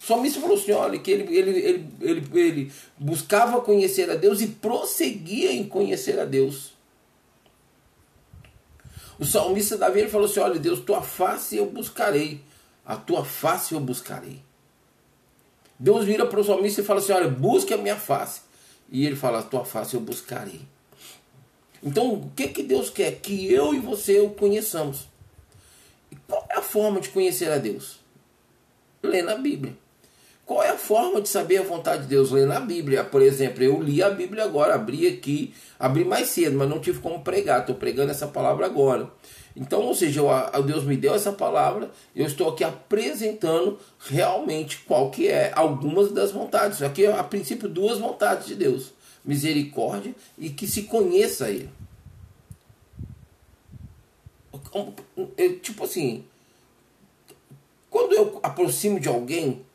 O 0.00 0.04
salmista 0.04 0.40
falou 0.40 0.56
assim: 0.56 0.72
olha, 0.72 0.98
que 0.98 1.10
ele, 1.10 1.36
ele, 1.36 1.50
ele, 1.58 1.88
ele, 2.00 2.40
ele 2.40 2.72
buscava 2.96 3.60
conhecer 3.60 4.08
a 4.10 4.14
Deus 4.14 4.40
e 4.40 4.46
prosseguia 4.46 5.52
em 5.52 5.64
conhecer 5.64 6.18
a 6.18 6.24
Deus. 6.24 6.72
O 9.18 9.24
salmista 9.24 9.76
Davi 9.76 10.00
ele 10.00 10.08
falou 10.08 10.26
assim: 10.26 10.40
olha, 10.40 10.58
Deus, 10.58 10.80
tua 10.80 11.02
face 11.02 11.56
eu 11.56 11.66
buscarei, 11.66 12.40
a 12.86 12.96
tua 12.96 13.24
face 13.24 13.74
eu 13.74 13.80
buscarei. 13.80 14.40
Deus 15.78 16.04
vira 16.04 16.26
para 16.26 16.40
o 16.40 16.44
salmista 16.44 16.80
e 16.80 16.84
fala 16.84 17.00
assim: 17.00 17.12
olha, 17.12 17.28
busque 17.28 17.74
a 17.74 17.78
minha 17.78 17.96
face. 17.96 18.42
E 18.90 19.04
ele 19.04 19.16
fala: 19.16 19.40
a 19.40 19.42
tua 19.42 19.64
face 19.64 19.94
eu 19.94 20.00
buscarei. 20.00 20.60
Então, 21.82 22.12
o 22.14 22.30
que, 22.34 22.48
que 22.48 22.62
Deus 22.62 22.90
quer? 22.90 23.20
Que 23.20 23.52
eu 23.52 23.74
e 23.74 23.78
você 23.78 24.20
o 24.20 24.30
conheçamos. 24.30 25.08
E 26.10 26.16
qual 26.26 26.46
é 26.50 26.58
a 26.58 26.62
forma 26.62 27.00
de 27.00 27.08
conhecer 27.10 27.50
a 27.50 27.58
Deus? 27.58 27.98
Lendo 29.02 29.30
a 29.30 29.36
Bíblia. 29.36 29.76
Qual 30.48 30.62
é 30.62 30.70
a 30.70 30.78
forma 30.78 31.20
de 31.20 31.28
saber 31.28 31.58
a 31.58 31.62
vontade 31.62 32.04
de 32.04 32.08
Deus? 32.08 32.30
Ler 32.30 32.46
na 32.46 32.58
Bíblia. 32.58 33.04
Por 33.04 33.20
exemplo, 33.20 33.62
eu 33.62 33.82
li 33.82 34.02
a 34.02 34.08
Bíblia 34.08 34.44
agora, 34.44 34.74
abri 34.74 35.06
aqui, 35.06 35.52
abri 35.78 36.06
mais 36.06 36.28
cedo, 36.28 36.56
mas 36.56 36.66
não 36.66 36.80
tive 36.80 37.00
como 37.00 37.20
pregar, 37.20 37.60
estou 37.60 37.74
pregando 37.74 38.12
essa 38.12 38.26
palavra 38.26 38.64
agora. 38.64 39.10
Então, 39.54 39.82
ou 39.82 39.94
seja, 39.94 40.22
eu, 40.22 40.62
Deus 40.62 40.84
me 40.84 40.96
deu 40.96 41.14
essa 41.14 41.32
palavra, 41.32 41.90
eu 42.16 42.24
estou 42.24 42.48
aqui 42.48 42.64
apresentando 42.64 43.78
realmente 44.00 44.78
qual 44.86 45.10
que 45.10 45.28
é 45.28 45.52
algumas 45.54 46.12
das 46.12 46.32
vontades. 46.32 46.80
Aqui, 46.80 47.04
a 47.04 47.22
princípio, 47.22 47.68
duas 47.68 47.98
vontades 47.98 48.46
de 48.46 48.54
Deus: 48.54 48.94
misericórdia 49.22 50.14
e 50.38 50.48
que 50.48 50.66
se 50.66 50.84
conheça 50.84 51.50
Ele. 51.50 51.68
Tipo 55.60 55.84
assim, 55.84 56.24
quando 57.90 58.14
eu 58.14 58.40
aproximo 58.42 58.98
de 58.98 59.10
alguém, 59.10 59.67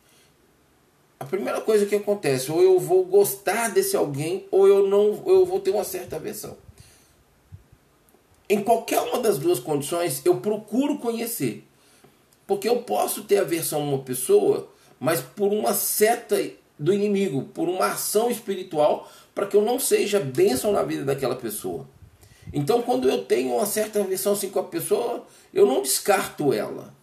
a 1.23 1.25
primeira 1.25 1.61
coisa 1.61 1.85
que 1.85 1.95
acontece, 1.95 2.51
ou 2.51 2.61
eu 2.61 2.77
vou 2.77 3.05
gostar 3.05 3.69
desse 3.69 3.95
alguém, 3.95 4.45
ou 4.51 4.67
eu 4.67 4.87
não, 4.87 5.23
eu 5.25 5.45
vou 5.45 5.59
ter 5.59 5.71
uma 5.71 5.83
certa 5.83 6.17
aversão. 6.17 6.57
Em 8.49 8.61
qualquer 8.61 8.99
uma 9.01 9.19
das 9.19 9.39
duas 9.39 9.59
condições, 9.59 10.21
eu 10.25 10.35
procuro 10.35 10.97
conhecer. 10.97 11.65
Porque 12.45 12.67
eu 12.67 12.83
posso 12.83 13.23
ter 13.23 13.37
aversão 13.37 13.81
a 13.81 13.85
uma 13.85 13.99
pessoa, 13.99 14.69
mas 14.99 15.21
por 15.21 15.51
uma 15.51 15.73
seta 15.73 16.37
do 16.77 16.93
inimigo, 16.93 17.43
por 17.53 17.69
uma 17.69 17.87
ação 17.87 18.29
espiritual, 18.29 19.09
para 19.33 19.47
que 19.47 19.55
eu 19.55 19.61
não 19.61 19.79
seja 19.79 20.19
bênção 20.19 20.73
na 20.73 20.83
vida 20.83 21.05
daquela 21.05 21.35
pessoa. 21.35 21.87
Então, 22.51 22.81
quando 22.81 23.09
eu 23.09 23.23
tenho 23.23 23.55
uma 23.55 23.65
certa 23.65 24.01
aversão 24.01 24.33
assim 24.33 24.49
com 24.49 24.59
a 24.59 24.63
pessoa, 24.63 25.25
eu 25.53 25.65
não 25.65 25.81
descarto 25.81 26.51
ela. 26.51 26.93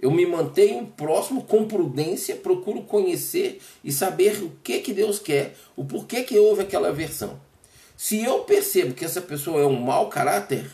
Eu 0.00 0.10
me 0.10 0.26
mantenho 0.26 0.86
próximo 0.86 1.42
com 1.42 1.66
prudência, 1.66 2.36
procuro 2.36 2.82
conhecer 2.82 3.60
e 3.82 3.90
saber 3.90 4.42
o 4.42 4.52
que 4.62 4.80
que 4.80 4.92
Deus 4.92 5.18
quer, 5.18 5.54
o 5.74 5.84
porquê 5.84 6.22
que 6.22 6.38
houve 6.38 6.62
aquela 6.62 6.88
aversão. 6.88 7.40
Se 7.96 8.22
eu 8.22 8.40
percebo 8.40 8.94
que 8.94 9.04
essa 9.04 9.22
pessoa 9.22 9.60
é 9.62 9.64
um 9.64 9.80
mau 9.80 10.08
caráter, 10.08 10.70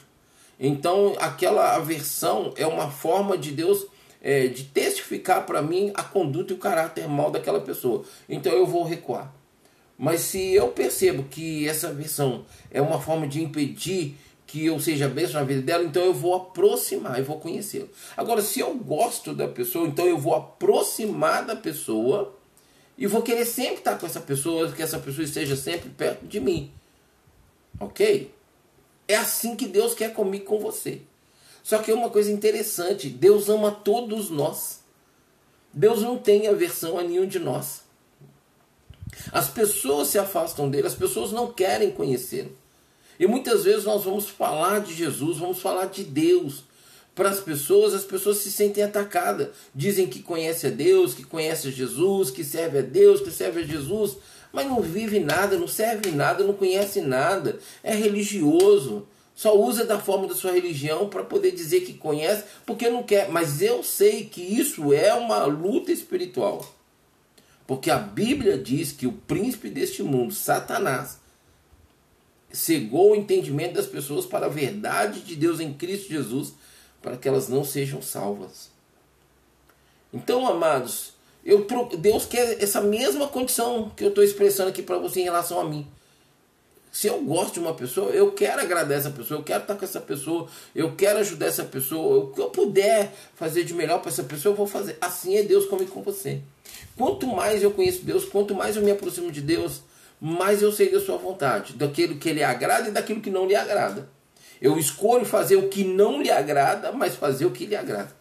então 0.58 1.14
aquela 1.20 1.76
aversão 1.76 2.52
é 2.56 2.66
uma 2.66 2.90
forma 2.90 3.38
de 3.38 3.52
Deus 3.52 3.86
é, 4.20 4.46
de 4.46 4.64
testificar 4.64 5.46
para 5.46 5.62
mim 5.62 5.92
a 5.94 6.02
conduta 6.02 6.52
e 6.52 6.56
o 6.56 6.58
caráter 6.58 7.08
mal 7.08 7.30
daquela 7.30 7.60
pessoa. 7.60 8.04
Então 8.28 8.52
eu 8.52 8.66
vou 8.66 8.84
recuar. 8.84 9.32
Mas 9.98 10.20
se 10.22 10.52
eu 10.54 10.68
percebo 10.68 11.24
que 11.24 11.68
essa 11.68 11.88
aversão 11.88 12.44
é 12.70 12.80
uma 12.82 13.00
forma 13.00 13.26
de 13.26 13.42
impedir 13.42 14.16
que 14.52 14.66
eu 14.66 14.78
seja 14.78 15.08
bênção 15.08 15.40
na 15.40 15.46
vida 15.46 15.62
dela, 15.62 15.82
então 15.82 16.04
eu 16.04 16.12
vou 16.12 16.34
aproximar, 16.34 17.18
eu 17.18 17.24
vou 17.24 17.40
conhecê-lo. 17.40 17.88
Agora, 18.14 18.42
se 18.42 18.60
eu 18.60 18.74
gosto 18.74 19.32
da 19.32 19.48
pessoa, 19.48 19.88
então 19.88 20.04
eu 20.04 20.18
vou 20.18 20.34
aproximar 20.34 21.46
da 21.46 21.56
pessoa 21.56 22.38
e 22.98 23.06
vou 23.06 23.22
querer 23.22 23.46
sempre 23.46 23.76
estar 23.76 23.98
com 23.98 24.04
essa 24.04 24.20
pessoa, 24.20 24.70
que 24.70 24.82
essa 24.82 24.98
pessoa 24.98 25.24
esteja 25.24 25.56
sempre 25.56 25.88
perto 25.88 26.26
de 26.26 26.38
mim. 26.38 26.70
Ok? 27.80 28.30
É 29.08 29.16
assim 29.16 29.56
que 29.56 29.66
Deus 29.66 29.94
quer 29.94 30.12
comigo 30.12 30.44
com 30.44 30.58
você. 30.58 31.00
Só 31.62 31.78
que 31.78 31.90
é 31.90 31.94
uma 31.94 32.10
coisa 32.10 32.30
interessante: 32.30 33.08
Deus 33.08 33.48
ama 33.48 33.70
todos 33.70 34.28
nós. 34.28 34.80
Deus 35.72 36.02
não 36.02 36.18
tem 36.18 36.46
aversão 36.46 36.98
a 36.98 37.02
nenhum 37.02 37.24
de 37.24 37.38
nós. 37.38 37.84
As 39.32 39.48
pessoas 39.48 40.08
se 40.08 40.18
afastam 40.18 40.68
dele, 40.68 40.88
as 40.88 40.94
pessoas 40.94 41.32
não 41.32 41.50
querem 41.50 41.90
conhecê-lo. 41.90 42.60
E 43.18 43.26
muitas 43.26 43.64
vezes 43.64 43.84
nós 43.84 44.04
vamos 44.04 44.28
falar 44.28 44.80
de 44.80 44.94
Jesus, 44.94 45.38
vamos 45.38 45.60
falar 45.60 45.86
de 45.86 46.04
Deus 46.04 46.64
para 47.14 47.28
as 47.28 47.40
pessoas, 47.40 47.94
as 47.94 48.04
pessoas 48.04 48.38
se 48.38 48.50
sentem 48.50 48.82
atacadas. 48.82 49.48
Dizem 49.74 50.06
que 50.06 50.22
conhece 50.22 50.66
a 50.66 50.70
Deus, 50.70 51.14
que 51.14 51.24
conhece 51.24 51.68
a 51.68 51.70
Jesus, 51.70 52.30
que 52.30 52.42
serve 52.42 52.78
a 52.78 52.82
Deus, 52.82 53.20
que 53.20 53.30
serve 53.30 53.60
a 53.60 53.66
Jesus, 53.66 54.16
mas 54.52 54.66
não 54.66 54.80
vive 54.80 55.20
nada, 55.20 55.58
não 55.58 55.68
serve 55.68 56.10
nada, 56.10 56.44
não 56.44 56.54
conhece 56.54 57.00
nada, 57.00 57.58
é 57.82 57.94
religioso. 57.94 59.06
Só 59.34 59.56
usa 59.58 59.84
da 59.84 59.98
forma 59.98 60.26
da 60.26 60.34
sua 60.34 60.52
religião 60.52 61.08
para 61.08 61.24
poder 61.24 61.52
dizer 61.52 61.80
que 61.80 61.94
conhece, 61.94 62.44
porque 62.66 62.90
não 62.90 63.02
quer. 63.02 63.30
Mas 63.30 63.62
eu 63.62 63.82
sei 63.82 64.24
que 64.24 64.40
isso 64.42 64.92
é 64.92 65.12
uma 65.14 65.44
luta 65.44 65.90
espiritual. 65.90 66.64
Porque 67.66 67.90
a 67.90 67.96
Bíblia 67.96 68.58
diz 68.58 68.92
que 68.92 69.06
o 69.06 69.12
príncipe 69.12 69.70
deste 69.70 70.02
mundo, 70.02 70.34
Satanás, 70.34 71.18
cegou 72.52 73.12
o 73.12 73.16
entendimento 73.16 73.74
das 73.74 73.86
pessoas 73.86 74.26
para 74.26 74.46
a 74.46 74.50
verdade 74.50 75.20
de 75.20 75.34
Deus 75.34 75.60
em 75.60 75.72
Cristo 75.72 76.08
Jesus, 76.08 76.52
para 77.00 77.16
que 77.16 77.26
elas 77.26 77.48
não 77.48 77.64
sejam 77.64 78.02
salvas. 78.02 78.70
Então, 80.12 80.46
amados, 80.46 81.14
eu, 81.44 81.66
Deus 81.98 82.26
quer 82.26 82.62
essa 82.62 82.80
mesma 82.80 83.26
condição 83.28 83.90
que 83.96 84.04
eu 84.04 84.08
estou 84.08 84.22
expressando 84.22 84.68
aqui 84.68 84.82
para 84.82 84.98
você 84.98 85.20
em 85.20 85.24
relação 85.24 85.58
a 85.58 85.64
mim. 85.64 85.86
Se 86.92 87.06
eu 87.06 87.22
gosto 87.22 87.54
de 87.54 87.60
uma 87.60 87.72
pessoa, 87.72 88.10
eu 88.10 88.32
quero 88.32 88.60
agradar 88.60 88.98
essa 88.98 89.10
pessoa, 89.10 89.40
eu 89.40 89.44
quero 89.44 89.62
estar 89.62 89.74
com 89.74 89.84
essa 89.84 89.98
pessoa, 89.98 90.46
eu 90.74 90.94
quero 90.94 91.20
ajudar 91.20 91.46
essa 91.46 91.64
pessoa, 91.64 92.24
o 92.24 92.32
que 92.32 92.40
eu 92.40 92.50
puder 92.50 93.14
fazer 93.34 93.64
de 93.64 93.72
melhor 93.72 94.00
para 94.00 94.10
essa 94.10 94.22
pessoa, 94.22 94.52
eu 94.52 94.56
vou 94.56 94.66
fazer. 94.66 94.98
Assim 95.00 95.36
é 95.36 95.42
Deus 95.42 95.64
comigo 95.64 95.90
com 95.90 96.02
você. 96.02 96.42
Quanto 96.94 97.26
mais 97.26 97.62
eu 97.62 97.70
conheço 97.70 98.04
Deus, 98.04 98.26
quanto 98.26 98.54
mais 98.54 98.76
eu 98.76 98.82
me 98.82 98.90
aproximo 98.90 99.32
de 99.32 99.40
Deus, 99.40 99.80
mais 100.24 100.62
eu 100.62 100.70
sei 100.70 100.88
da 100.88 101.00
sua 101.00 101.18
vontade, 101.18 101.72
daquilo 101.72 102.16
que 102.16 102.32
lhe 102.32 102.44
agrada 102.44 102.88
e 102.88 102.92
daquilo 102.92 103.20
que 103.20 103.28
não 103.28 103.44
lhe 103.44 103.56
agrada. 103.56 104.08
Eu 104.60 104.78
escolho 104.78 105.24
fazer 105.24 105.56
o 105.56 105.68
que 105.68 105.82
não 105.82 106.22
lhe 106.22 106.30
agrada, 106.30 106.92
mas 106.92 107.16
fazer 107.16 107.44
o 107.44 107.50
que 107.50 107.66
lhe 107.66 107.74
agrada. 107.74 108.14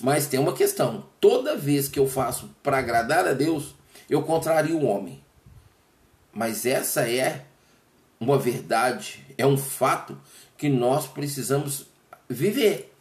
Mas 0.00 0.26
tem 0.26 0.40
uma 0.40 0.52
questão: 0.52 1.06
toda 1.20 1.56
vez 1.56 1.86
que 1.86 2.00
eu 2.00 2.08
faço 2.08 2.50
para 2.64 2.78
agradar 2.78 3.28
a 3.28 3.32
Deus, 3.32 3.76
eu 4.08 4.22
contrario 4.22 4.76
o 4.76 4.84
homem. 4.84 5.22
Mas 6.32 6.66
essa 6.66 7.08
é 7.08 7.44
uma 8.18 8.36
verdade, 8.36 9.24
é 9.38 9.46
um 9.46 9.56
fato 9.56 10.18
que 10.58 10.68
nós 10.68 11.06
precisamos 11.06 11.86
viver. 12.28 12.92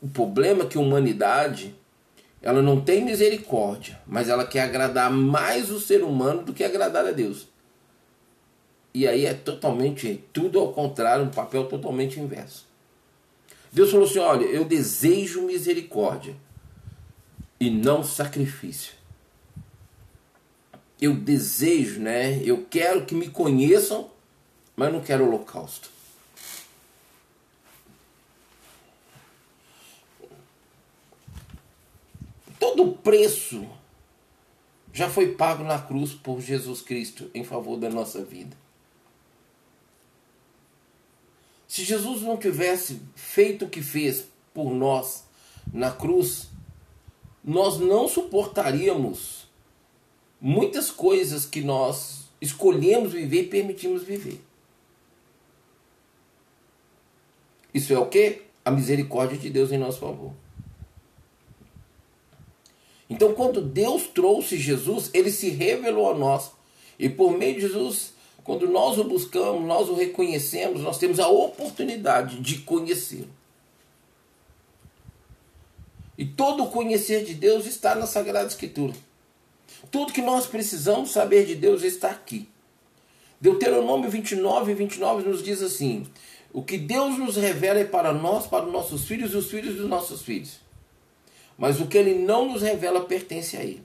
O 0.00 0.08
problema 0.08 0.64
é 0.64 0.66
que 0.66 0.78
a 0.78 0.80
humanidade 0.80 1.76
ela 2.44 2.62
não 2.62 2.80
tem 2.80 3.04
misericórdia, 3.04 4.00
mas 4.06 4.28
ela 4.28 4.46
quer 4.46 4.62
agradar 4.62 5.10
mais 5.10 5.70
o 5.70 5.80
ser 5.80 6.02
humano 6.02 6.42
do 6.42 6.52
que 6.52 6.62
agradar 6.62 7.04
a 7.06 7.10
Deus. 7.10 7.48
E 8.92 9.08
aí 9.08 9.26
é 9.26 9.34
totalmente 9.34 10.22
tudo 10.32 10.60
ao 10.60 10.72
contrário, 10.72 11.24
um 11.24 11.30
papel 11.30 11.66
totalmente 11.66 12.20
inverso. 12.20 12.66
Deus 13.72 13.90
falou 13.90 14.06
assim: 14.06 14.20
olha, 14.20 14.44
eu 14.44 14.64
desejo 14.64 15.42
misericórdia 15.42 16.36
e 17.58 17.70
não 17.70 18.04
sacrifício 18.04 18.94
eu 21.04 21.14
desejo, 21.14 22.00
né? 22.00 22.40
Eu 22.44 22.66
quero 22.68 23.04
que 23.04 23.14
me 23.14 23.28
conheçam, 23.28 24.10
mas 24.74 24.92
não 24.92 25.00
quero 25.00 25.26
holocausto. 25.26 25.90
Todo 32.58 32.92
preço 32.92 33.66
já 34.92 35.10
foi 35.10 35.34
pago 35.34 35.64
na 35.64 35.78
cruz 35.78 36.12
por 36.14 36.40
Jesus 36.40 36.80
Cristo 36.80 37.30
em 37.34 37.42
favor 37.42 37.76
da 37.76 37.90
nossa 37.90 38.24
vida. 38.24 38.56
Se 41.66 41.82
Jesus 41.82 42.22
não 42.22 42.36
tivesse 42.36 43.00
feito 43.16 43.64
o 43.64 43.68
que 43.68 43.82
fez 43.82 44.26
por 44.54 44.70
nós 44.70 45.24
na 45.72 45.90
cruz, 45.90 46.48
nós 47.42 47.80
não 47.80 48.06
suportaríamos 48.06 49.48
muitas 50.40 50.90
coisas 50.90 51.44
que 51.44 51.60
nós 51.60 52.28
escolhemos 52.40 53.12
viver 53.12 53.42
e 53.42 53.48
permitimos 53.48 54.04
viver. 54.04 54.40
Isso 57.74 57.92
é 57.92 57.98
o 57.98 58.06
que? 58.06 58.42
A 58.64 58.70
misericórdia 58.70 59.36
de 59.36 59.50
Deus 59.50 59.72
em 59.72 59.78
nosso 59.78 59.98
favor. 59.98 60.32
Então, 63.08 63.34
quando 63.34 63.60
Deus 63.60 64.04
trouxe 64.06 64.56
Jesus, 64.56 65.10
ele 65.12 65.30
se 65.30 65.50
revelou 65.50 66.10
a 66.10 66.14
nós. 66.14 66.50
E 66.98 67.08
por 67.08 67.32
meio 67.36 67.54
de 67.54 67.62
Jesus, 67.62 68.14
quando 68.42 68.68
nós 68.68 68.98
o 68.98 69.04
buscamos, 69.04 69.66
nós 69.66 69.88
o 69.88 69.94
reconhecemos, 69.94 70.82
nós 70.82 70.98
temos 70.98 71.18
a 71.18 71.28
oportunidade 71.28 72.40
de 72.40 72.58
conhecê-lo. 72.58 73.28
E 76.16 76.24
todo 76.24 76.62
o 76.62 76.70
conhecer 76.70 77.24
de 77.24 77.34
Deus 77.34 77.66
está 77.66 77.94
na 77.94 78.06
Sagrada 78.06 78.46
Escritura. 78.46 78.94
Tudo 79.90 80.12
que 80.12 80.22
nós 80.22 80.46
precisamos 80.46 81.10
saber 81.10 81.44
de 81.44 81.54
Deus 81.54 81.82
está 81.82 82.10
aqui. 82.10 82.48
Deuteronômio 83.40 84.08
29, 84.08 84.74
29 84.74 85.28
nos 85.28 85.42
diz 85.42 85.60
assim: 85.60 86.06
O 86.52 86.62
que 86.62 86.78
Deus 86.78 87.18
nos 87.18 87.36
revela 87.36 87.80
é 87.80 87.84
para 87.84 88.12
nós, 88.12 88.46
para 88.46 88.64
os 88.64 88.72
nossos 88.72 89.04
filhos 89.04 89.32
e 89.32 89.36
os 89.36 89.50
filhos 89.50 89.76
dos 89.76 89.88
nossos 89.88 90.22
filhos. 90.22 90.63
Mas 91.56 91.80
o 91.80 91.86
que 91.86 91.98
Ele 91.98 92.14
não 92.14 92.52
nos 92.52 92.62
revela 92.62 93.04
pertence 93.04 93.56
a 93.56 93.62
Ele. 93.62 93.82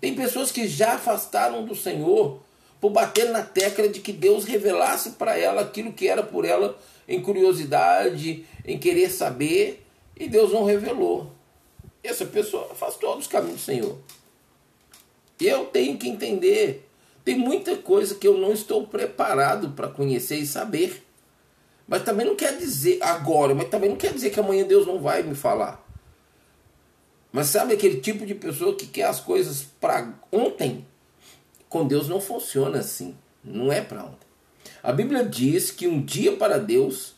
Tem 0.00 0.14
pessoas 0.14 0.50
que 0.50 0.66
já 0.66 0.94
afastaram 0.94 1.64
do 1.64 1.74
Senhor 1.74 2.40
por 2.80 2.90
bater 2.90 3.30
na 3.30 3.42
tecla 3.42 3.88
de 3.88 4.00
que 4.00 4.12
Deus 4.12 4.44
revelasse 4.44 5.12
para 5.12 5.38
ela 5.38 5.62
aquilo 5.62 5.92
que 5.92 6.06
era 6.06 6.22
por 6.22 6.44
ela 6.44 6.78
em 7.08 7.20
curiosidade, 7.20 8.44
em 8.66 8.78
querer 8.78 9.10
saber, 9.10 9.86
e 10.16 10.28
Deus 10.28 10.52
não 10.52 10.64
revelou. 10.64 11.32
Essa 12.02 12.26
pessoa 12.26 12.68
afastou 12.70 13.16
dos 13.16 13.26
caminhos 13.26 13.60
do 13.60 13.64
Senhor. 13.64 13.98
Eu 15.40 15.66
tenho 15.66 15.96
que 15.96 16.08
entender. 16.08 16.88
Tem 17.24 17.36
muita 17.36 17.76
coisa 17.76 18.14
que 18.14 18.28
eu 18.28 18.36
não 18.36 18.52
estou 18.52 18.86
preparado 18.86 19.70
para 19.70 19.88
conhecer 19.88 20.36
e 20.36 20.46
saber. 20.46 21.02
Mas 21.88 22.02
também 22.02 22.26
não 22.26 22.36
quer 22.36 22.56
dizer 22.56 22.98
agora, 23.02 23.54
mas 23.54 23.68
também 23.68 23.90
não 23.90 23.96
quer 23.96 24.12
dizer 24.12 24.30
que 24.30 24.40
amanhã 24.40 24.64
Deus 24.64 24.86
não 24.86 24.98
vai 24.98 25.22
me 25.22 25.34
falar. 25.34 25.83
Mas 27.34 27.48
sabe 27.48 27.74
aquele 27.74 28.00
tipo 28.00 28.24
de 28.24 28.32
pessoa 28.32 28.76
que 28.76 28.86
quer 28.86 29.06
as 29.06 29.18
coisas 29.18 29.66
para 29.80 30.14
ontem? 30.30 30.86
Com 31.68 31.84
Deus 31.84 32.08
não 32.08 32.20
funciona 32.20 32.78
assim. 32.78 33.18
Não 33.42 33.72
é 33.72 33.80
para 33.80 34.04
ontem. 34.04 34.28
A 34.80 34.92
Bíblia 34.92 35.24
diz 35.24 35.72
que 35.72 35.88
um 35.88 36.00
dia 36.00 36.36
para 36.36 36.58
Deus 36.58 37.16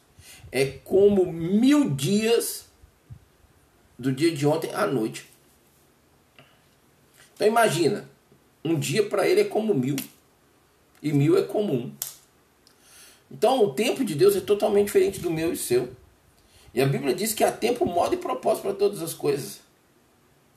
é 0.50 0.64
como 0.64 1.30
mil 1.30 1.90
dias 1.90 2.64
do 3.98 4.10
dia 4.10 4.34
de 4.34 4.46
ontem 4.46 4.72
à 4.72 4.86
noite. 4.86 5.28
Então 7.34 7.46
imagina, 7.46 8.08
um 8.64 8.78
dia 8.78 9.06
para 9.06 9.28
ele 9.28 9.42
é 9.42 9.44
como 9.44 9.74
mil, 9.74 9.96
e 11.02 11.12
mil 11.12 11.36
é 11.36 11.42
como 11.42 11.74
um. 11.74 11.92
Então 13.30 13.62
o 13.62 13.74
tempo 13.74 14.02
de 14.02 14.14
Deus 14.14 14.34
é 14.34 14.40
totalmente 14.40 14.86
diferente 14.86 15.20
do 15.20 15.30
meu 15.30 15.52
e 15.52 15.58
seu. 15.58 15.94
E 16.72 16.80
a 16.80 16.86
Bíblia 16.86 17.14
diz 17.14 17.34
que 17.34 17.44
há 17.44 17.52
tempo, 17.52 17.84
modo 17.84 18.14
e 18.14 18.18
propósito 18.18 18.62
para 18.62 18.72
todas 18.72 19.02
as 19.02 19.12
coisas. 19.12 19.65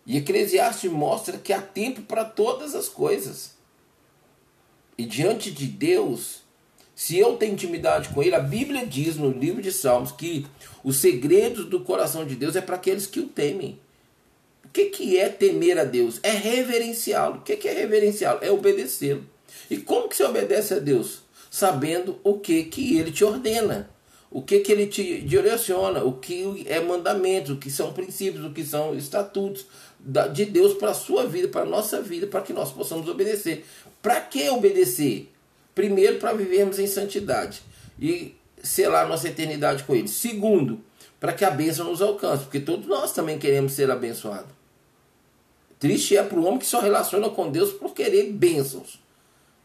E 0.06 0.18
Eclesiastes 0.18 0.92
mostra 0.92 1.38
que 1.38 1.54
há 1.54 1.62
tempo 1.62 2.02
para 2.02 2.26
todas 2.26 2.74
as 2.74 2.88
coisas. 2.90 3.52
E 4.98 5.06
diante 5.06 5.52
de 5.52 5.66
Deus, 5.66 6.42
se 6.96 7.18
eu 7.18 7.38
tenho 7.38 7.54
intimidade 7.54 8.10
com 8.10 8.22
Ele, 8.22 8.36
a 8.36 8.40
Bíblia 8.40 8.86
diz 8.86 9.16
no 9.16 9.32
livro 9.32 9.62
de 9.62 9.72
Salmos 9.72 10.12
que 10.12 10.46
os 10.84 10.98
segredos 10.98 11.66
do 11.66 11.80
coração 11.80 12.26
de 12.26 12.36
Deus 12.36 12.56
é 12.56 12.62
para 12.62 12.76
aqueles 12.76 13.08
que 13.08 13.20
o 13.20 13.28
temem. 13.28 13.80
O 14.66 14.70
que, 14.70 14.86
que 14.86 15.18
é 15.18 15.30
temer 15.30 15.80
a 15.80 15.84
Deus? 15.84 16.20
É 16.22 16.32
reverenciá-lo. 16.32 17.38
O 17.38 17.42
que, 17.42 17.56
que 17.56 17.68
é 17.68 17.74
reverenciá-lo? 17.74 18.40
É 18.44 18.52
obedecê-lo. 18.52 19.26
E 19.70 19.78
como 19.78 20.10
que 20.10 20.16
você 20.16 20.24
obedece 20.24 20.74
a 20.74 20.80
Deus? 20.80 21.22
Sabendo 21.50 22.20
o 22.24 22.38
que, 22.38 22.66
que 22.66 22.98
ele 22.98 23.12
te 23.12 23.24
ordena. 23.24 23.90
O 24.32 24.42
que, 24.42 24.60
que 24.60 24.72
ele 24.72 24.86
te 24.86 25.22
direciona, 25.22 26.04
o 26.04 26.14
que 26.14 26.64
é 26.68 26.80
mandamento, 26.80 27.54
o 27.54 27.58
que 27.58 27.72
são 27.72 27.92
princípios, 27.92 28.46
o 28.46 28.52
que 28.52 28.64
são 28.64 28.96
estatutos 28.96 29.66
de 30.32 30.46
Deus 30.46 30.76
para 30.76 30.92
a 30.92 30.94
sua 30.94 31.26
vida, 31.26 31.48
para 31.48 31.62
a 31.62 31.66
nossa 31.66 32.02
vida, 32.02 32.28
para 32.28 32.42
que 32.42 32.54
nós 32.54 32.72
possamos 32.72 33.08
obedecer. 33.10 33.66
Para 34.02 34.22
que 34.22 34.48
obedecer? 34.50 35.32
Primeiro, 35.74 36.20
para 36.20 36.34
vivermos 36.34 36.78
em 36.78 36.88
santidade 36.88 37.62
e 38.00 38.36
selar 38.62 39.08
nossa 39.08 39.28
eternidade 39.28 39.84
com 39.84 39.96
Ele. 39.96 40.08
Segundo, 40.08 40.80
para 41.20 41.34
que 41.34 41.44
a 41.44 41.50
bênção 41.50 41.86
nos 41.86 42.02
alcance, 42.02 42.44
porque 42.44 42.60
todos 42.60 42.86
nós 42.86 43.12
também 43.12 43.40
queremos 43.40 43.74
ser 43.74 43.90
abençoados. 43.90 44.52
Triste 45.80 46.16
é 46.16 46.24
para 46.24 46.38
o 46.38 46.46
homem 46.46 46.60
que 46.60 46.66
só 46.66 46.82
relaciona 46.82 47.30
com 47.30 47.50
Deus 47.50 47.72
por 47.72 47.94
querer 47.94 48.32
bênçãos, 48.32 49.00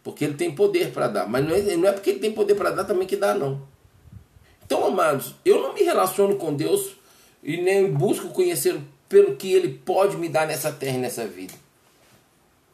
porque 0.02 0.24
ele 0.24 0.34
tem 0.34 0.54
poder 0.54 0.90
para 0.92 1.08
dar, 1.08 1.28
mas 1.28 1.44
não 1.44 1.54
é, 1.54 1.76
não 1.76 1.88
é 1.88 1.92
porque 1.92 2.10
ele 2.10 2.20
tem 2.20 2.32
poder 2.32 2.54
para 2.54 2.70
dar 2.70 2.84
também 2.84 3.06
que 3.06 3.16
dá, 3.16 3.34
não. 3.34 3.73
Então, 4.74 4.88
amados, 4.88 5.36
eu 5.44 5.62
não 5.62 5.72
me 5.72 5.84
relaciono 5.84 6.34
com 6.34 6.52
Deus 6.52 6.96
e 7.44 7.58
nem 7.58 7.92
busco 7.92 8.30
conhecer 8.30 8.80
pelo 9.08 9.36
que 9.36 9.52
Ele 9.52 9.68
pode 9.68 10.16
me 10.16 10.28
dar 10.28 10.48
nessa 10.48 10.72
terra 10.72 10.98
e 10.98 11.00
nessa 11.00 11.24
vida. 11.28 11.54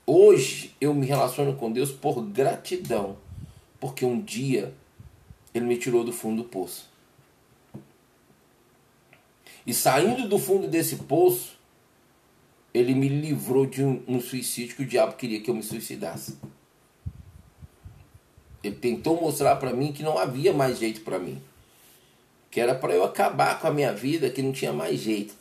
Hoje 0.07 0.75
eu 0.81 0.95
me 0.95 1.05
relaciono 1.05 1.57
com 1.57 1.71
Deus 1.71 1.91
por 1.91 2.23
gratidão, 2.23 3.19
porque 3.79 4.07
um 4.07 4.19
dia 4.19 4.73
Ele 5.53 5.67
me 5.67 5.77
tirou 5.77 6.03
do 6.03 6.11
fundo 6.11 6.43
do 6.43 6.49
poço. 6.49 6.89
E 9.67 9.75
saindo 9.75 10.27
do 10.27 10.39
fundo 10.39 10.69
desse 10.69 10.97
poço, 10.97 11.59
Ele 12.73 12.95
me 12.95 13.09
livrou 13.11 13.67
de 13.67 13.85
um, 13.85 14.03
um 14.09 14.21
suicídio 14.23 14.75
que 14.75 14.85
o 14.85 14.87
diabo 14.87 15.17
queria 15.17 15.43
que 15.43 15.51
eu 15.51 15.55
me 15.55 15.63
suicidasse. 15.63 16.39
Ele 18.65 18.77
tentou 18.77 19.21
mostrar 19.21 19.57
para 19.57 19.75
mim 19.75 19.93
que 19.93 20.03
não 20.03 20.17
havia 20.17 20.51
mais 20.51 20.79
jeito 20.79 21.03
para 21.03 21.19
mim 21.19 21.43
que 22.51 22.61
era 22.61 22.75
para 22.75 22.93
eu 22.93 23.05
acabar 23.05 23.61
com 23.61 23.69
a 23.69 23.71
minha 23.71 23.93
vida, 23.93 24.29
que 24.29 24.43
não 24.43 24.53
tinha 24.53 24.73
mais 24.73 24.99
jeito. 24.99 25.35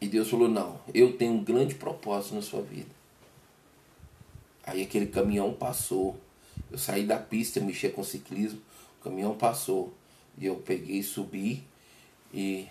E 0.00 0.08
Deus 0.08 0.28
falou: 0.28 0.48
Não, 0.48 0.80
eu 0.94 1.16
tenho 1.16 1.32
um 1.34 1.44
grande 1.44 1.74
propósito 1.74 2.34
na 2.34 2.42
sua 2.42 2.62
vida. 2.62 2.90
Aí 4.64 4.82
aquele 4.82 5.06
caminhão 5.06 5.52
passou. 5.52 6.18
Eu 6.70 6.78
saí 6.78 7.04
da 7.04 7.18
pista, 7.18 7.60
mexia 7.60 7.90
com 7.90 8.02
ciclismo. 8.02 8.60
O 9.00 9.04
caminhão 9.04 9.36
passou. 9.36 9.94
E 10.38 10.46
eu 10.46 10.56
peguei, 10.56 11.02
subi 11.02 11.64
e 12.32 12.66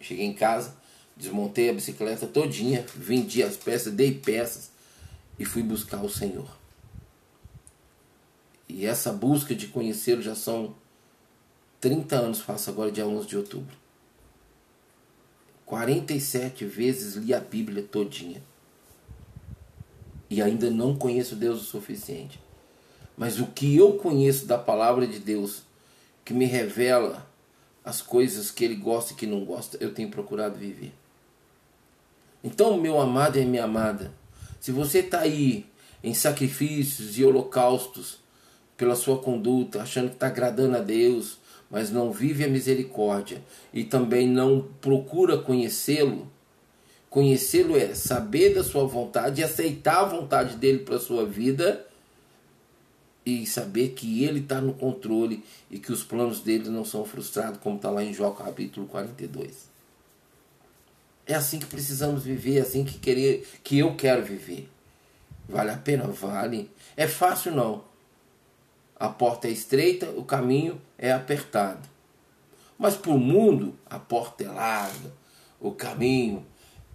cheguei 0.00 0.26
em 0.26 0.32
casa, 0.32 0.76
desmontei 1.16 1.70
a 1.70 1.72
bicicleta 1.72 2.26
todinha, 2.26 2.84
vendi 2.96 3.42
as 3.42 3.56
peças, 3.56 3.92
dei 3.92 4.12
peças 4.14 4.72
e 5.38 5.44
fui 5.44 5.62
buscar 5.62 6.02
o 6.02 6.10
Senhor. 6.10 6.48
E 8.68 8.84
essa 8.84 9.12
busca 9.12 9.54
de 9.54 9.68
conhecê-lo 9.68 10.22
já 10.22 10.34
são 10.34 10.74
30 11.82 12.14
anos 12.14 12.40
faço 12.40 12.70
agora, 12.70 12.92
dia 12.92 13.04
11 13.04 13.26
de 13.26 13.36
outubro. 13.36 13.76
47 15.66 16.64
vezes 16.64 17.16
li 17.16 17.34
a 17.34 17.40
Bíblia 17.40 17.82
todinha. 17.82 18.40
E 20.30 20.40
ainda 20.40 20.70
não 20.70 20.94
conheço 20.94 21.34
Deus 21.34 21.60
o 21.60 21.64
suficiente. 21.64 22.40
Mas 23.16 23.40
o 23.40 23.48
que 23.48 23.76
eu 23.76 23.94
conheço 23.94 24.46
da 24.46 24.56
palavra 24.56 25.08
de 25.08 25.18
Deus, 25.18 25.64
que 26.24 26.32
me 26.32 26.44
revela 26.44 27.28
as 27.84 28.00
coisas 28.00 28.52
que 28.52 28.64
ele 28.64 28.76
gosta 28.76 29.12
e 29.12 29.16
que 29.16 29.26
não 29.26 29.44
gosta, 29.44 29.76
eu 29.80 29.92
tenho 29.92 30.08
procurado 30.08 30.56
viver. 30.56 30.92
Então, 32.44 32.76
meu 32.76 33.00
amado 33.00 33.40
e 33.40 33.44
minha 33.44 33.64
amada, 33.64 34.12
se 34.60 34.70
você 34.70 35.00
está 35.00 35.22
aí 35.22 35.66
em 36.00 36.14
sacrifícios 36.14 37.18
e 37.18 37.24
holocaustos 37.24 38.20
pela 38.76 38.94
sua 38.94 39.18
conduta, 39.18 39.82
achando 39.82 40.10
que 40.10 40.14
está 40.14 40.28
agradando 40.28 40.76
a 40.76 40.80
Deus, 40.80 41.41
mas 41.72 41.90
não 41.90 42.12
vive 42.12 42.44
a 42.44 42.48
misericórdia 42.48 43.42
e 43.72 43.82
também 43.82 44.28
não 44.28 44.68
procura 44.82 45.38
conhecê-lo, 45.38 46.30
conhecê-lo 47.08 47.78
é 47.78 47.94
saber 47.94 48.54
da 48.54 48.62
sua 48.62 48.86
vontade 48.86 49.40
e 49.40 49.44
aceitar 49.44 50.00
a 50.00 50.04
vontade 50.04 50.56
dele 50.56 50.80
para 50.80 50.96
a 50.96 51.00
sua 51.00 51.24
vida 51.24 51.86
e 53.24 53.46
saber 53.46 53.90
que 53.90 54.22
ele 54.22 54.40
está 54.40 54.60
no 54.60 54.74
controle 54.74 55.42
e 55.70 55.78
que 55.78 55.90
os 55.90 56.04
planos 56.04 56.40
dele 56.40 56.68
não 56.68 56.84
são 56.84 57.06
frustrados, 57.06 57.58
como 57.60 57.76
está 57.76 57.90
lá 57.90 58.04
em 58.04 58.12
Jó 58.12 58.32
capítulo 58.32 58.86
42. 58.86 59.70
É 61.26 61.34
assim 61.34 61.58
que 61.58 61.66
precisamos 61.66 62.24
viver, 62.24 62.58
é 62.58 62.60
assim 62.60 62.84
que, 62.84 62.98
querer, 62.98 63.48
que 63.64 63.78
eu 63.78 63.94
quero 63.94 64.22
viver. 64.22 64.68
Vale 65.48 65.70
a 65.70 65.78
pena? 65.78 66.04
Vale. 66.04 66.70
É 66.96 67.06
fácil 67.06 67.52
não. 67.52 67.84
A 68.96 69.08
porta 69.08 69.48
é 69.48 69.50
estreita, 69.50 70.10
o 70.10 70.24
caminho 70.24 70.80
é 71.02 71.12
apertado. 71.12 71.88
Mas 72.78 72.96
para 72.96 73.10
o 73.10 73.18
mundo, 73.18 73.76
a 73.90 73.98
porta 73.98 74.44
é 74.44 74.48
larga, 74.48 75.12
o 75.60 75.72
caminho 75.72 76.46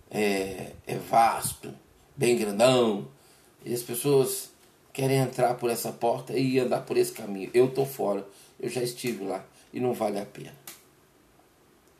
é, 0.09 0.71
é 0.87 0.97
vasto, 0.97 1.73
bem 2.15 2.37
grandão. 2.37 3.09
E 3.65 3.73
as 3.73 3.83
pessoas 3.83 4.49
querem 4.93 5.17
entrar 5.17 5.55
por 5.55 5.69
essa 5.69 5.91
porta 5.91 6.33
e 6.37 6.57
andar 6.57 6.85
por 6.85 6.95
esse 6.95 7.11
caminho. 7.11 7.51
Eu 7.53 7.65
estou 7.65 7.85
fora, 7.85 8.25
eu 8.57 8.69
já 8.69 8.81
estive 8.81 9.25
lá 9.25 9.45
e 9.73 9.81
não 9.81 9.93
vale 9.93 10.19
a 10.19 10.25
pena. 10.25 10.55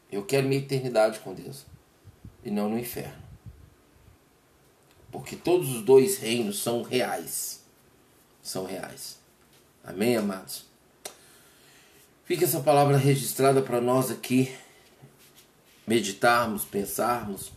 Eu 0.10 0.26
quero 0.26 0.48
minha 0.48 0.62
eternidade 0.62 1.20
com 1.20 1.34
Deus 1.34 1.66
e 2.42 2.50
não 2.50 2.70
no 2.70 2.80
inferno. 2.80 3.28
Porque 5.12 5.36
todos 5.36 5.70
os 5.76 5.82
dois 5.82 6.18
reinos 6.18 6.64
são 6.64 6.84
reais. 6.84 7.66
São 8.42 8.66
reais. 8.66 9.20
Amém, 9.84 10.16
amados? 10.16 10.67
Fica 12.28 12.44
essa 12.44 12.60
palavra 12.60 12.98
registrada 12.98 13.62
para 13.62 13.80
nós 13.80 14.12
aqui 14.12 14.54
meditarmos, 15.88 16.66
pensarmos, 16.66 17.54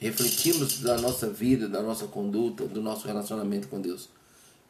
refletirmos 0.00 0.80
da 0.80 0.96
nossa 0.96 1.28
vida, 1.28 1.68
da 1.68 1.82
nossa 1.82 2.06
conduta, 2.06 2.66
do 2.66 2.80
nosso 2.80 3.06
relacionamento 3.06 3.68
com 3.68 3.78
Deus, 3.78 4.08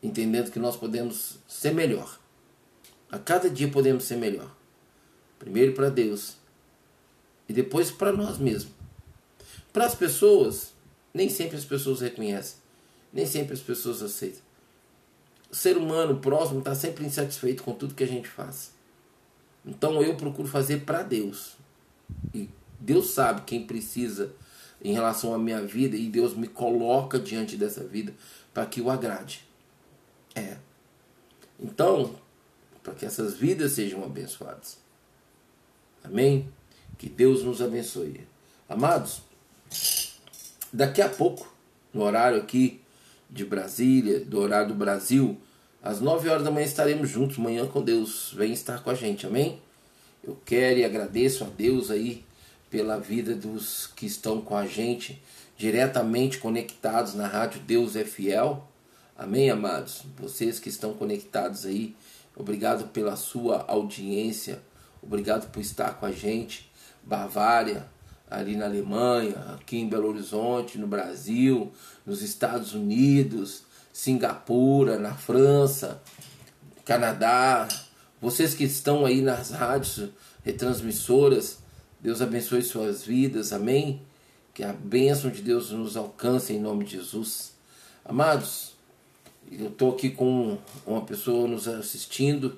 entendendo 0.02 0.50
que 0.50 0.58
nós 0.58 0.76
podemos 0.76 1.38
ser 1.46 1.72
melhor. 1.72 2.18
A 3.12 3.18
cada 3.18 3.48
dia 3.48 3.70
podemos 3.70 4.02
ser 4.02 4.16
melhor. 4.16 4.52
Primeiro 5.38 5.72
para 5.72 5.88
Deus 5.88 6.34
e 7.48 7.52
depois 7.52 7.92
para 7.92 8.12
nós 8.12 8.38
mesmos. 8.38 8.72
Para 9.72 9.86
as 9.86 9.94
pessoas, 9.94 10.72
nem 11.14 11.28
sempre 11.28 11.56
as 11.56 11.64
pessoas 11.64 12.00
reconhecem, 12.00 12.56
nem 13.12 13.24
sempre 13.24 13.54
as 13.54 13.60
pessoas 13.60 14.02
aceitam 14.02 14.48
o 15.50 15.54
ser 15.54 15.76
humano 15.76 16.18
próximo 16.20 16.58
está 16.58 16.74
sempre 16.74 17.06
insatisfeito 17.06 17.62
com 17.62 17.72
tudo 17.72 17.94
que 17.94 18.04
a 18.04 18.08
gente 18.08 18.28
faz. 18.28 18.72
Então 19.68 20.02
eu 20.02 20.16
procuro 20.16 20.48
fazer 20.48 20.84
para 20.84 21.02
Deus. 21.02 21.56
E 22.34 22.48
Deus 22.80 23.10
sabe 23.10 23.42
quem 23.42 23.66
precisa 23.66 24.32
em 24.82 24.94
relação 24.94 25.34
à 25.34 25.38
minha 25.38 25.60
vida 25.60 25.96
e 25.96 26.08
Deus 26.08 26.34
me 26.34 26.48
coloca 26.48 27.18
diante 27.18 27.56
dessa 27.56 27.84
vida 27.84 28.14
para 28.54 28.64
que 28.64 28.80
o 28.80 28.90
agrade. 28.90 29.46
É. 30.34 30.56
Então, 31.60 32.14
para 32.82 32.94
que 32.94 33.04
essas 33.04 33.34
vidas 33.34 33.72
sejam 33.72 34.02
abençoadas. 34.02 34.78
Amém? 36.02 36.48
Que 36.96 37.08
Deus 37.08 37.42
nos 37.42 37.60
abençoe. 37.60 38.26
Amados, 38.68 39.22
daqui 40.72 41.02
a 41.02 41.08
pouco, 41.08 41.52
no 41.92 42.02
horário 42.02 42.38
aqui 42.38 42.80
de 43.28 43.44
Brasília, 43.44 44.20
do 44.20 44.38
horário 44.38 44.68
do 44.68 44.74
Brasil, 44.74 45.38
às 45.82 46.00
9 46.00 46.28
horas 46.28 46.42
da 46.42 46.50
manhã 46.50 46.66
estaremos 46.66 47.08
juntos, 47.08 47.38
manhã 47.38 47.66
com 47.66 47.82
Deus. 47.82 48.32
Vem 48.34 48.52
estar 48.52 48.82
com 48.82 48.90
a 48.90 48.94
gente, 48.94 49.26
amém? 49.26 49.60
Eu 50.22 50.36
quero 50.44 50.80
e 50.80 50.84
agradeço 50.84 51.44
a 51.44 51.46
Deus 51.46 51.90
aí 51.90 52.24
pela 52.68 52.98
vida 52.98 53.34
dos 53.34 53.86
que 53.86 54.06
estão 54.06 54.40
com 54.40 54.56
a 54.56 54.66
gente, 54.66 55.22
diretamente 55.56 56.38
conectados 56.38 57.14
na 57.14 57.26
rádio 57.26 57.60
Deus 57.60 57.96
é 57.96 58.04
Fiel. 58.04 58.68
Amém, 59.16 59.50
amados? 59.50 60.02
Vocês 60.18 60.60
que 60.60 60.68
estão 60.68 60.92
conectados 60.92 61.64
aí, 61.64 61.96
obrigado 62.36 62.88
pela 62.88 63.16
sua 63.16 63.64
audiência, 63.66 64.60
obrigado 65.02 65.50
por 65.50 65.60
estar 65.60 65.94
com 65.94 66.06
a 66.06 66.12
gente. 66.12 66.70
Bavária, 67.02 67.86
ali 68.30 68.56
na 68.56 68.66
Alemanha, 68.66 69.34
aqui 69.54 69.78
em 69.78 69.88
Belo 69.88 70.08
Horizonte, 70.08 70.76
no 70.76 70.86
Brasil, 70.86 71.72
nos 72.04 72.22
Estados 72.22 72.74
Unidos, 72.74 73.62
Singapura, 73.98 74.96
na 74.96 75.12
França, 75.12 76.00
Canadá, 76.84 77.66
vocês 78.22 78.54
que 78.54 78.62
estão 78.62 79.04
aí 79.04 79.20
nas 79.20 79.50
rádios 79.50 80.10
retransmissoras, 80.44 81.58
Deus 81.98 82.22
abençoe 82.22 82.62
suas 82.62 83.04
vidas, 83.04 83.52
amém? 83.52 84.00
Que 84.54 84.62
a 84.62 84.72
bênção 84.72 85.32
de 85.32 85.42
Deus 85.42 85.72
nos 85.72 85.96
alcance 85.96 86.52
em 86.52 86.60
nome 86.60 86.84
de 86.84 86.92
Jesus. 86.92 87.54
Amados, 88.04 88.76
eu 89.50 89.66
estou 89.66 89.90
aqui 89.90 90.10
com 90.10 90.58
uma 90.86 91.04
pessoa 91.04 91.48
nos 91.48 91.66
assistindo. 91.66 92.56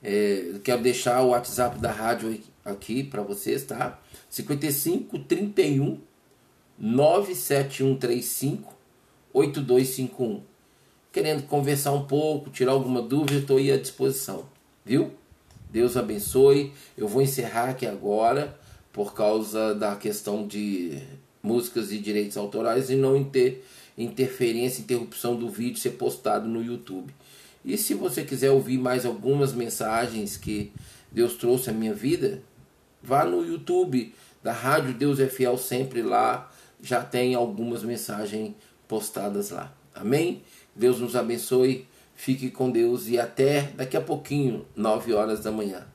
É, 0.00 0.52
quero 0.62 0.82
deixar 0.82 1.20
o 1.22 1.30
WhatsApp 1.30 1.80
da 1.80 1.90
rádio 1.90 2.40
aqui 2.64 3.02
para 3.02 3.22
vocês, 3.22 3.64
tá? 3.64 4.00
55 4.30 5.18
31 5.18 6.00
97135 6.78 8.72
8251. 9.32 10.55
Querendo 11.16 11.44
conversar 11.44 11.92
um 11.92 12.04
pouco, 12.04 12.50
tirar 12.50 12.72
alguma 12.72 13.00
dúvida, 13.00 13.38
estou 13.38 13.56
aí 13.56 13.72
à 13.72 13.78
disposição, 13.78 14.44
viu? 14.84 15.14
Deus 15.70 15.96
abençoe. 15.96 16.74
Eu 16.94 17.08
vou 17.08 17.22
encerrar 17.22 17.70
aqui 17.70 17.86
agora 17.86 18.54
por 18.92 19.14
causa 19.14 19.74
da 19.74 19.96
questão 19.96 20.46
de 20.46 21.00
músicas 21.42 21.90
e 21.90 21.96
direitos 21.96 22.36
autorais 22.36 22.90
e 22.90 22.96
não 22.96 23.24
ter 23.24 23.64
interferência, 23.96 24.82
interrupção 24.82 25.36
do 25.36 25.48
vídeo 25.48 25.80
ser 25.80 25.92
postado 25.92 26.46
no 26.46 26.62
YouTube. 26.62 27.14
E 27.64 27.78
se 27.78 27.94
você 27.94 28.22
quiser 28.22 28.50
ouvir 28.50 28.76
mais 28.76 29.06
algumas 29.06 29.54
mensagens 29.54 30.36
que 30.36 30.70
Deus 31.10 31.32
trouxe 31.32 31.70
à 31.70 31.72
minha 31.72 31.94
vida, 31.94 32.42
vá 33.02 33.24
no 33.24 33.42
YouTube 33.42 34.14
da 34.42 34.52
Rádio 34.52 34.92
Deus 34.92 35.18
é 35.18 35.28
Fiel 35.28 35.56
sempre 35.56 36.02
lá, 36.02 36.52
já 36.82 37.02
tem 37.02 37.34
algumas 37.34 37.82
mensagens 37.82 38.52
postadas 38.86 39.48
lá. 39.48 39.72
Amém? 39.94 40.42
Deus 40.76 41.00
nos 41.00 41.16
abençoe, 41.16 41.88
fique 42.14 42.50
com 42.50 42.70
Deus 42.70 43.08
e 43.08 43.18
até 43.18 43.62
daqui 43.74 43.96
a 43.96 44.00
pouquinho, 44.00 44.66
9 44.76 45.14
horas 45.14 45.40
da 45.40 45.50
manhã. 45.50 45.86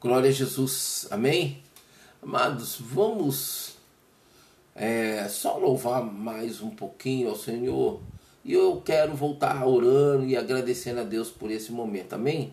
Glória 0.00 0.28
a 0.28 0.32
Jesus. 0.32 1.06
Amém? 1.10 1.62
Amados, 2.20 2.76
vamos 2.80 3.76
é, 4.74 5.28
só 5.28 5.56
louvar 5.56 6.04
mais 6.04 6.60
um 6.60 6.70
pouquinho 6.70 7.28
ao 7.28 7.36
Senhor. 7.36 8.00
E 8.44 8.52
eu 8.52 8.82
quero 8.84 9.14
voltar 9.14 9.66
orando 9.66 10.24
e 10.24 10.36
agradecendo 10.36 11.00
a 11.00 11.04
Deus 11.04 11.30
por 11.30 11.50
esse 11.50 11.70
momento. 11.70 12.14
Amém? 12.14 12.52